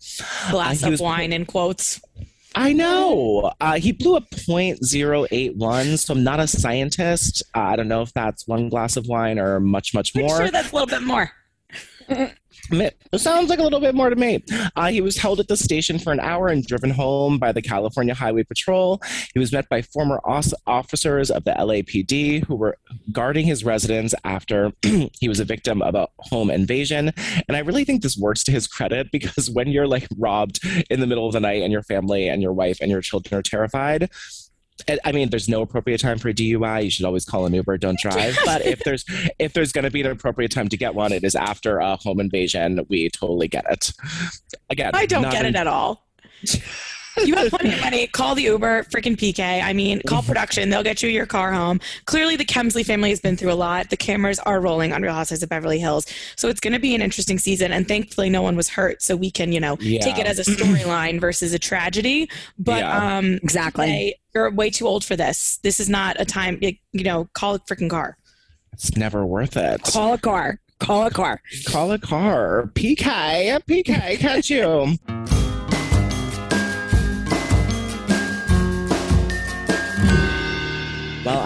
Glass 0.50 0.82
Uh, 0.82 0.86
of 0.86 0.90
was- 0.92 1.00
wine 1.00 1.32
in 1.32 1.46
quotes. 1.46 2.00
I 2.56 2.72
know. 2.72 3.52
Uh, 3.60 3.74
he 3.78 3.92
blew 3.92 4.16
a 4.16 4.20
.081, 4.22 5.98
so 6.00 6.14
I'm 6.14 6.24
not 6.24 6.40
a 6.40 6.48
scientist. 6.48 7.44
Uh, 7.54 7.60
I 7.60 7.76
don't 7.76 7.86
know 7.86 8.02
if 8.02 8.12
that's 8.12 8.48
one 8.48 8.68
glass 8.68 8.96
of 8.96 9.06
wine 9.06 9.38
or 9.38 9.60
much, 9.60 9.94
much 9.94 10.14
more. 10.16 10.24
I'm 10.24 10.28
more. 10.30 10.36
sure 10.40 10.50
that's 10.50 10.72
a 10.72 10.74
little 10.74 10.88
bit 10.88 11.02
more. 11.02 11.30
It 12.70 13.18
sounds 13.18 13.48
like 13.48 13.58
a 13.58 13.62
little 13.62 13.80
bit 13.80 13.94
more 13.94 14.10
to 14.10 14.16
me. 14.16 14.42
Uh, 14.76 14.88
he 14.88 15.00
was 15.00 15.16
held 15.16 15.40
at 15.40 15.48
the 15.48 15.56
station 15.56 15.98
for 15.98 16.12
an 16.12 16.20
hour 16.20 16.48
and 16.48 16.64
driven 16.64 16.90
home 16.90 17.38
by 17.38 17.52
the 17.52 17.62
California 17.62 18.14
Highway 18.14 18.44
Patrol. 18.44 19.00
He 19.32 19.38
was 19.38 19.52
met 19.52 19.68
by 19.68 19.82
former 19.82 20.20
officers 20.24 21.30
of 21.30 21.44
the 21.44 21.52
LAPD 21.52 22.44
who 22.44 22.54
were 22.54 22.76
guarding 23.12 23.46
his 23.46 23.64
residence 23.64 24.14
after 24.24 24.72
he 24.82 25.28
was 25.28 25.40
a 25.40 25.44
victim 25.44 25.82
of 25.82 25.94
a 25.94 26.08
home 26.18 26.50
invasion. 26.50 27.12
And 27.48 27.56
I 27.56 27.60
really 27.60 27.84
think 27.84 28.02
this 28.02 28.16
works 28.16 28.44
to 28.44 28.52
his 28.52 28.66
credit 28.66 29.08
because 29.12 29.50
when 29.50 29.68
you're 29.68 29.88
like 29.88 30.06
robbed 30.16 30.60
in 30.90 31.00
the 31.00 31.06
middle 31.06 31.26
of 31.26 31.32
the 31.32 31.40
night 31.40 31.62
and 31.62 31.72
your 31.72 31.82
family 31.82 32.28
and 32.28 32.42
your 32.42 32.52
wife 32.52 32.78
and 32.80 32.90
your 32.90 33.00
children 33.00 33.38
are 33.38 33.42
terrified, 33.42 34.10
I- 35.04 35.12
mean, 35.12 35.30
there's 35.30 35.48
no 35.48 35.62
appropriate 35.62 36.00
time 36.00 36.18
for 36.18 36.28
a 36.28 36.34
DUI. 36.34 36.84
You 36.84 36.90
should 36.90 37.04
always 37.06 37.24
call 37.24 37.46
an 37.46 37.54
Uber, 37.54 37.78
don't 37.78 37.98
drive. 38.02 38.36
But 38.44 38.64
if 38.64 38.80
there's 38.84 39.04
if 39.38 39.52
there's 39.52 39.72
going 39.72 39.84
to 39.84 39.90
be 39.90 40.00
an 40.00 40.06
appropriate 40.06 40.50
time 40.52 40.68
to 40.68 40.76
get 40.76 40.94
one, 40.94 41.12
it 41.12 41.24
is 41.24 41.34
after 41.34 41.78
a 41.78 41.96
home 41.96 42.20
invasion. 42.20 42.84
We 42.88 43.08
totally 43.10 43.48
get 43.48 43.64
it. 43.70 43.92
Again, 44.70 44.92
I 44.94 45.06
don't 45.06 45.30
get 45.30 45.44
in- 45.44 45.54
it 45.54 45.58
at 45.58 45.66
all. 45.66 46.06
You 47.24 47.34
have 47.36 47.50
plenty 47.50 47.72
of 47.74 47.80
money. 47.80 48.06
Call 48.06 48.34
the 48.34 48.42
Uber, 48.44 48.84
freaking 48.84 49.16
PK. 49.16 49.62
I 49.62 49.72
mean, 49.72 50.00
call 50.06 50.22
production. 50.22 50.70
They'll 50.70 50.82
get 50.82 51.02
you 51.02 51.08
your 51.08 51.26
car 51.26 51.52
home. 51.52 51.80
Clearly, 52.06 52.36
the 52.36 52.44
Kemsley 52.44 52.84
family 52.86 53.10
has 53.10 53.20
been 53.20 53.36
through 53.36 53.52
a 53.52 53.54
lot. 53.54 53.90
The 53.90 53.96
cameras 53.96 54.38
are 54.40 54.60
rolling 54.60 54.92
on 54.92 55.02
Real 55.02 55.12
Housewives 55.14 55.42
of 55.42 55.48
Beverly 55.48 55.78
Hills. 55.78 56.06
So 56.36 56.48
it's 56.48 56.60
going 56.60 56.72
to 56.72 56.78
be 56.78 56.94
an 56.94 57.02
interesting 57.02 57.38
season. 57.38 57.72
And 57.72 57.86
thankfully, 57.88 58.30
no 58.30 58.42
one 58.42 58.56
was 58.56 58.68
hurt. 58.68 59.02
So 59.02 59.16
we 59.16 59.30
can, 59.30 59.52
you 59.52 59.60
know, 59.60 59.76
Yeah. 59.80 60.00
take 60.00 60.18
it 60.18 60.26
as 60.26 60.38
a 60.38 60.44
storyline 60.44 61.20
versus 61.20 61.52
a 61.52 61.58
tragedy. 61.58 62.30
But 62.58 62.80
Yeah. 62.80 63.16
um, 63.18 63.34
Exactly. 63.42 63.86
they- 63.86 64.14
you're 64.34 64.50
way 64.52 64.70
too 64.70 64.86
old 64.86 65.04
for 65.04 65.16
this. 65.16 65.58
This 65.64 65.80
is 65.80 65.88
not 65.88 66.16
a 66.20 66.24
time, 66.24 66.58
you 66.60 66.76
know, 67.04 67.28
call 67.34 67.56
a 67.56 67.58
freaking 67.60 67.90
car. 67.90 68.16
It's 68.72 68.96
never 68.96 69.26
worth 69.26 69.56
it. 69.56 69.82
Call 69.82 70.14
a 70.14 70.18
car. 70.18 70.60
Call 70.78 71.06
a 71.06 71.10
car. 71.10 71.42
Call 71.66 71.90
a 71.92 71.98
car. 71.98 72.70
PK, 72.74 73.58
PK, 73.68 74.16
catch 74.18 74.48
you. 74.48 74.96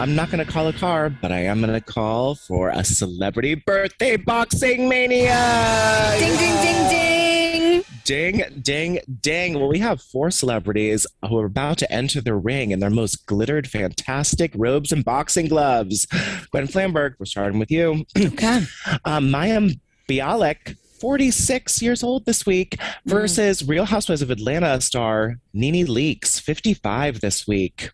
I'm 0.05 0.15
not 0.15 0.31
going 0.31 0.45
to 0.45 0.53
call 0.53 0.69
a 0.69 0.73
car, 0.75 1.09
but 1.09 1.33
I 1.33 1.45
am 1.45 1.63
going 1.63 1.73
to 1.73 1.81
call 1.81 2.35
for 2.35 2.69
a 2.69 2.85
celebrity 2.85 3.55
birthday 3.55 4.19
boxing 4.19 4.87
mania. 4.87 6.15
Ding, 6.19 6.37
ding, 6.37 6.63
ding, 6.63 6.89
ding. 6.91 7.85
Ding, 8.05 8.61
ding, 8.61 9.01
ding. 9.23 9.55
Well, 9.55 9.69
we 9.69 9.79
have 9.79 10.03
four 10.03 10.31
celebrities 10.31 11.07
who 11.27 11.39
are 11.39 11.47
about 11.47 11.79
to 11.79 11.91
enter 11.91 12.21
the 12.21 12.35
ring 12.35 12.71
in 12.71 12.81
their 12.81 12.91
most 12.91 13.25
glittered, 13.25 13.67
fantastic 13.67 14.53
robes 14.55 14.93
and 14.93 15.07
boxing 15.07 15.49
gloves. 15.49 16.05
Gwen 16.51 16.67
Flamberg, 16.67 17.15
we're 17.19 17.25
starting 17.25 17.59
with 17.59 17.71
you. 17.71 18.05
Okay. 18.15 18.61
Um, 19.07 19.31
Mayim 19.31 19.81
Bialik, 20.07 20.77
46 21.01 21.81
years 21.81 22.03
old 22.03 22.27
this 22.27 22.45
week, 22.45 22.79
versus 23.07 23.67
Real 23.67 23.87
Housewives 23.87 24.21
of 24.21 24.31
Atlanta 24.31 24.83
star 24.83 25.37
Nene 25.55 25.87
Leakes, 25.87 26.39
55 26.39 27.23
this 27.23 27.49
week. 27.49 27.89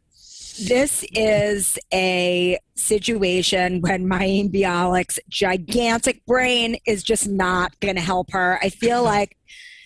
This 0.69 1.05
is 1.13 1.79
a 1.93 2.59
situation 2.77 3.81
when 3.81 4.07
Mayim 4.09 4.53
Bialik's 4.53 5.19
gigantic 5.29 6.25
brain 6.27 6.77
is 6.87 7.03
just 7.03 7.29
not 7.29 7.79
going 7.81 7.97
to 7.97 8.01
help 8.03 8.33
her. 8.33 8.59
I 8.63 8.69
feel 8.69 9.03
like 9.15 9.37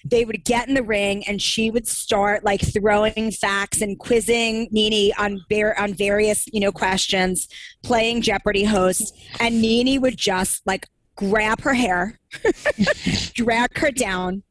they 0.04 0.24
would 0.24 0.44
get 0.44 0.68
in 0.68 0.74
the 0.74 0.82
ring 0.82 1.26
and 1.26 1.40
she 1.40 1.70
would 1.70 1.88
start 1.88 2.44
like 2.44 2.60
throwing 2.60 3.30
facts 3.30 3.80
and 3.80 3.98
quizzing 3.98 4.68
Nene 4.70 5.12
on 5.18 5.40
var- 5.50 5.78
on 5.78 5.94
various 5.94 6.44
you 6.52 6.60
know 6.60 6.72
questions, 6.72 7.48
playing 7.82 8.20
Jeopardy 8.22 8.64
host, 8.64 9.16
and 9.40 9.62
Nene 9.62 10.00
would 10.02 10.16
just 10.16 10.60
like 10.66 10.86
grab 11.16 11.60
her 11.62 11.74
hair, 11.74 12.18
drag 13.34 13.78
her 13.78 13.90
down, 13.90 14.42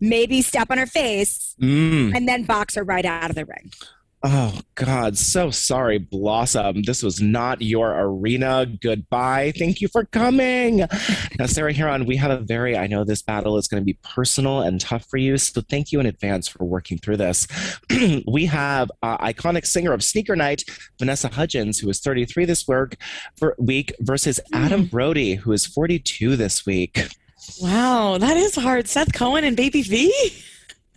maybe 0.00 0.42
step 0.42 0.70
on 0.70 0.78
her 0.78 0.86
face, 0.86 1.56
Mm. 1.60 2.14
and 2.16 2.26
then 2.28 2.44
box 2.44 2.74
her 2.76 2.84
right 2.84 3.04
out 3.04 3.28
of 3.30 3.36
the 3.36 3.44
ring. 3.44 3.70
Oh, 4.22 4.60
God. 4.74 5.16
So 5.16 5.50
sorry, 5.50 5.96
Blossom. 5.96 6.82
This 6.82 7.02
was 7.02 7.22
not 7.22 7.62
your 7.62 7.98
arena. 7.98 8.66
Goodbye. 8.66 9.52
Thank 9.56 9.80
you 9.80 9.88
for 9.88 10.04
coming. 10.04 10.84
Now, 11.38 11.46
Sarah 11.46 11.72
Hearon, 11.72 12.06
we 12.06 12.16
have 12.16 12.30
a 12.30 12.38
very, 12.38 12.76
I 12.76 12.86
know 12.86 13.02
this 13.02 13.22
battle 13.22 13.56
is 13.56 13.66
going 13.66 13.80
to 13.80 13.84
be 13.84 13.98
personal 14.04 14.60
and 14.60 14.78
tough 14.78 15.06
for 15.08 15.16
you. 15.16 15.38
So 15.38 15.62
thank 15.62 15.90
you 15.90 16.00
in 16.00 16.06
advance 16.06 16.48
for 16.48 16.64
working 16.64 16.98
through 16.98 17.16
this. 17.16 17.46
we 18.30 18.44
have 18.44 18.90
uh, 19.02 19.16
iconic 19.18 19.64
singer 19.64 19.94
of 19.94 20.04
Sneaker 20.04 20.36
Night, 20.36 20.64
Vanessa 20.98 21.28
Hudgens, 21.28 21.78
who 21.78 21.88
is 21.88 22.00
33 22.00 22.44
this 22.44 22.68
work, 22.68 22.96
for, 23.36 23.54
week, 23.58 23.94
versus 24.00 24.38
Adam 24.52 24.84
Brody, 24.84 25.36
who 25.36 25.52
is 25.52 25.64
42 25.64 26.36
this 26.36 26.66
week. 26.66 27.08
Wow, 27.62 28.18
that 28.18 28.36
is 28.36 28.54
hard. 28.54 28.86
Seth 28.86 29.14
Cohen 29.14 29.44
and 29.44 29.56
Baby 29.56 29.80
V? 29.80 30.42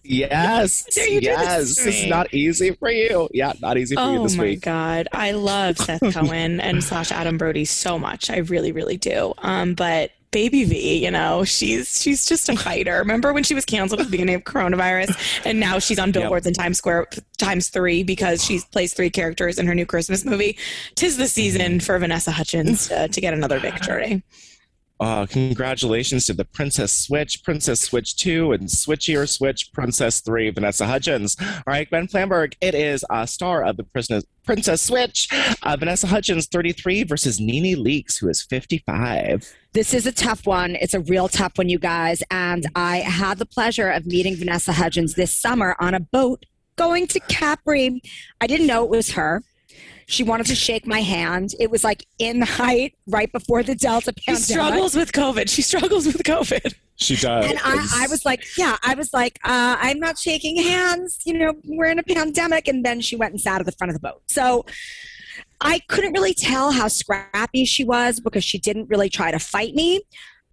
Yes. 0.03 0.83
dare 0.95 1.07
you 1.07 1.21
do 1.21 1.27
this 1.27 1.77
yes. 1.77 1.85
is 1.85 2.05
not 2.07 2.33
easy 2.33 2.71
for 2.71 2.89
you. 2.89 3.29
Yeah, 3.31 3.53
not 3.61 3.77
easy 3.77 3.95
for 3.95 4.11
you 4.11 4.23
this 4.23 4.37
week. 4.37 4.67
Oh 4.67 4.71
my 4.71 4.75
god, 4.95 5.07
I 5.11 5.31
love 5.31 5.77
Seth 5.77 6.01
Cohen 6.13 6.59
and 6.59 6.83
slash 6.83 7.11
Adam 7.11 7.37
Brody 7.37 7.65
so 7.65 7.97
much. 7.97 8.29
I 8.29 8.37
really, 8.37 8.71
really 8.71 8.97
do. 8.97 9.33
Um, 9.39 9.73
but 9.73 10.11
Baby 10.31 10.63
V, 10.63 11.05
you 11.05 11.11
know, 11.11 11.43
she's 11.43 12.01
she's 12.01 12.25
just 12.25 12.49
a 12.49 12.55
fighter. 12.57 12.97
Remember 12.97 13.33
when 13.33 13.43
she 13.43 13.53
was 13.53 13.65
canceled 13.65 14.01
at 14.01 14.07
the 14.07 14.11
beginning 14.11 14.33
of 14.35 14.43
coronavirus, 14.43 15.15
and 15.45 15.59
now 15.59 15.77
she's 15.77 15.99
on 15.99 16.11
billboards 16.11 16.47
in 16.47 16.53
Times 16.53 16.79
Square 16.79 17.07
times 17.37 17.69
three 17.69 18.03
because 18.03 18.43
she 18.43 18.59
plays 18.71 18.93
three 18.93 19.11
characters 19.11 19.59
in 19.59 19.67
her 19.67 19.75
new 19.75 19.85
Christmas 19.85 20.25
movie. 20.25 20.57
Tis 20.95 21.17
the 21.17 21.27
season 21.27 21.79
for 21.79 21.99
Vanessa 21.99 22.31
Hudgens 22.31 22.91
uh, 22.91 23.07
to 23.09 23.21
get 23.21 23.35
another 23.35 23.59
victory. 23.59 24.23
Uh, 25.03 25.25
congratulations 25.25 26.25
to 26.25 26.31
the 26.31 26.45
Princess 26.45 26.97
Switch, 26.97 27.43
Princess 27.43 27.81
Switch 27.81 28.15
2, 28.15 28.53
and 28.53 28.69
Switchier 28.69 29.27
Switch, 29.27 29.73
Princess 29.73 30.21
3, 30.21 30.51
Vanessa 30.51 30.85
Hudgens. 30.85 31.35
All 31.41 31.63
right, 31.67 31.89
Gwen 31.89 32.07
Flamberg, 32.07 32.53
it 32.61 32.73
is 32.73 33.03
a 33.09 33.27
star 33.27 33.65
of 33.65 33.75
the 33.75 33.83
Princess, 33.83 34.23
Princess 34.45 34.81
Switch, 34.81 35.27
uh, 35.61 35.75
Vanessa 35.75 36.07
Hudgens, 36.07 36.47
33, 36.47 37.03
versus 37.03 37.37
Nene 37.37 37.83
Leakes, 37.83 38.17
who 38.17 38.29
is 38.29 38.43
55. 38.43 39.53
This 39.73 39.93
is 39.93 40.07
a 40.07 40.11
tough 40.13 40.47
one. 40.47 40.77
It's 40.79 40.93
a 40.93 41.01
real 41.01 41.27
tough 41.27 41.57
one, 41.57 41.67
you 41.67 41.79
guys. 41.79 42.23
And 42.31 42.65
I 42.73 42.99
had 42.99 43.39
the 43.39 43.45
pleasure 43.45 43.89
of 43.89 44.05
meeting 44.05 44.37
Vanessa 44.37 44.71
Hudgens 44.71 45.15
this 45.15 45.35
summer 45.35 45.75
on 45.81 45.93
a 45.93 45.99
boat 45.99 46.45
going 46.77 47.07
to 47.07 47.19
Capri. 47.19 48.01
I 48.39 48.47
didn't 48.47 48.67
know 48.67 48.85
it 48.85 48.89
was 48.89 49.11
her. 49.11 49.43
She 50.07 50.23
wanted 50.23 50.45
to 50.47 50.55
shake 50.55 50.85
my 50.85 51.01
hand. 51.01 51.55
It 51.59 51.69
was 51.71 51.83
like 51.83 52.05
in 52.19 52.39
the 52.39 52.45
height, 52.45 52.95
right 53.07 53.31
before 53.31 53.63
the 53.63 53.75
Delta 53.75 54.13
pandemic. 54.13 54.45
She 54.45 54.53
struggles 54.53 54.95
with 54.95 55.11
COVID. 55.11 55.49
She 55.49 55.61
struggles 55.61 56.05
with 56.05 56.23
COVID. 56.23 56.73
She 56.95 57.15
does. 57.15 57.49
And 57.49 57.59
I, 57.63 58.03
I 58.03 58.07
was 58.09 58.25
like, 58.25 58.45
yeah, 58.57 58.77
I 58.83 58.95
was 58.95 59.13
like, 59.13 59.39
uh, 59.43 59.77
I'm 59.79 59.99
not 59.99 60.17
shaking 60.17 60.61
hands. 60.61 61.19
You 61.25 61.37
know, 61.37 61.53
we're 61.65 61.85
in 61.85 61.99
a 61.99 62.03
pandemic. 62.03 62.67
And 62.67 62.85
then 62.85 63.01
she 63.01 63.15
went 63.15 63.31
and 63.31 63.41
sat 63.41 63.59
at 63.59 63.65
the 63.65 63.71
front 63.71 63.89
of 63.89 63.95
the 63.95 64.07
boat. 64.07 64.21
So 64.27 64.65
I 65.59 65.79
couldn't 65.87 66.13
really 66.13 66.33
tell 66.33 66.71
how 66.71 66.87
scrappy 66.87 67.65
she 67.65 67.83
was 67.83 68.19
because 68.19 68.43
she 68.43 68.57
didn't 68.59 68.89
really 68.89 69.09
try 69.09 69.31
to 69.31 69.39
fight 69.39 69.73
me. 69.73 70.01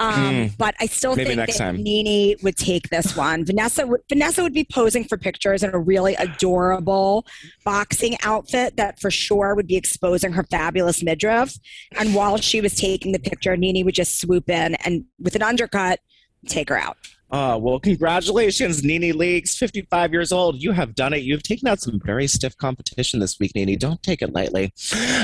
Um, 0.00 0.14
Hmm. 0.14 0.46
But 0.56 0.74
I 0.80 0.86
still 0.86 1.14
think 1.14 1.36
that 1.36 1.52
time. 1.54 1.82
Nene 1.82 2.36
would 2.42 2.56
take 2.56 2.88
this 2.88 3.14
one. 3.16 3.44
Vanessa 3.44 3.86
would 3.86 4.00
Vanessa 4.08 4.42
would 4.42 4.54
be 4.54 4.64
posing 4.64 5.04
for 5.04 5.18
pictures 5.18 5.62
in 5.62 5.74
a 5.74 5.78
really 5.78 6.14
adorable 6.14 7.26
boxing 7.64 8.16
outfit 8.22 8.76
that 8.76 8.98
for 8.98 9.10
sure 9.10 9.54
would 9.54 9.66
be 9.66 9.76
exposing 9.76 10.32
her 10.32 10.44
fabulous 10.44 11.02
midriff. 11.02 11.54
And 11.98 12.14
while 12.14 12.38
she 12.38 12.60
was 12.62 12.74
taking 12.74 13.12
the 13.12 13.18
picture, 13.18 13.56
Nene 13.56 13.84
would 13.84 13.94
just 13.94 14.18
swoop 14.18 14.48
in 14.48 14.74
and 14.76 15.04
with 15.18 15.34
an 15.36 15.42
undercut, 15.42 16.00
take 16.46 16.70
her 16.70 16.78
out. 16.78 16.96
Uh, 17.30 17.56
well, 17.60 17.78
congratulations, 17.78 18.82
Nene 18.82 19.12
Leakes, 19.16 19.56
55 19.56 20.12
years 20.12 20.32
old. 20.32 20.60
You 20.60 20.72
have 20.72 20.94
done 20.94 21.12
it. 21.12 21.18
You've 21.22 21.42
taken 21.42 21.68
out 21.68 21.80
some 21.80 22.00
very 22.00 22.26
stiff 22.26 22.56
competition 22.56 23.20
this 23.20 23.38
week, 23.38 23.52
Nene. 23.54 23.78
Don't 23.78 24.02
take 24.02 24.20
it 24.22 24.32
lightly. 24.32 24.72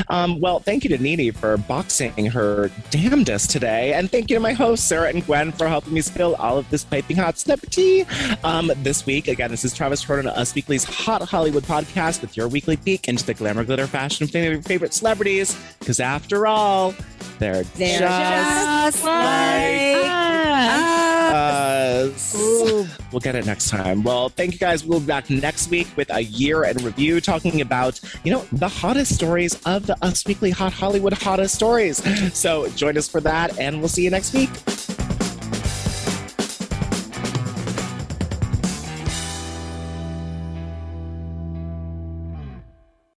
Um, 0.08 0.40
well, 0.40 0.60
thank 0.60 0.84
you 0.84 0.90
to 0.96 1.02
Nene 1.02 1.32
for 1.32 1.56
boxing 1.56 2.26
her 2.26 2.70
damnedest 2.90 3.50
today. 3.50 3.94
And 3.94 4.10
thank 4.10 4.30
you 4.30 4.36
to 4.36 4.40
my 4.40 4.52
hosts, 4.52 4.88
Sarah 4.88 5.08
and 5.08 5.24
Gwen, 5.26 5.50
for 5.52 5.66
helping 5.66 5.94
me 5.94 6.00
spill 6.00 6.36
all 6.36 6.58
of 6.58 6.68
this 6.70 6.84
piping 6.84 7.16
hot 7.16 7.38
celebrity. 7.38 8.06
Um, 8.44 8.70
this 8.76 9.04
week, 9.04 9.26
again, 9.28 9.50
this 9.50 9.64
is 9.64 9.74
Travis 9.74 10.02
Jordan, 10.02 10.28
Us 10.28 10.54
Weekly's 10.54 10.84
Hot 10.84 11.22
Hollywood 11.22 11.64
podcast 11.64 12.20
with 12.20 12.36
your 12.36 12.48
weekly 12.48 12.76
peek 12.76 13.08
into 13.08 13.24
the 13.26 13.34
glamour, 13.34 13.64
glitter, 13.64 13.86
fashion 13.86 14.24
of 14.24 14.34
your 14.34 14.62
favorite 14.62 14.94
celebrities. 14.94 15.56
Because 15.80 15.98
after 16.00 16.46
all, 16.46 16.94
they're, 17.38 17.64
They're 17.64 18.00
just, 18.00 18.96
just 18.96 19.04
like 19.04 20.06
us. 20.06 21.95
Ooh. 22.35 22.87
We'll 23.12 23.20
get 23.20 23.35
it 23.35 23.46
next 23.46 23.68
time. 23.70 24.02
Well, 24.02 24.28
thank 24.28 24.52
you 24.52 24.59
guys. 24.59 24.85
We'll 24.85 25.00
be 25.00 25.06
back 25.06 25.30
next 25.30 25.70
week 25.70 25.88
with 25.96 26.12
a 26.12 26.22
year 26.22 26.64
in 26.64 26.76
review 26.78 27.20
talking 27.20 27.61
about, 27.61 28.00
you 28.24 28.32
know, 28.32 28.46
the 28.52 28.68
hottest 28.68 29.14
stories 29.14 29.61
of 29.64 29.87
the 29.87 29.96
Us 30.04 30.24
Weekly 30.26 30.50
Hot 30.50 30.72
Hollywood 30.72 31.12
hottest 31.12 31.54
stories. 31.54 32.02
So 32.37 32.68
join 32.70 32.96
us 32.98 33.09
for 33.09 33.20
that, 33.22 33.59
and 33.59 33.78
we'll 33.78 33.88
see 33.88 34.04
you 34.04 34.11
next 34.11 34.35
week. 34.35 34.50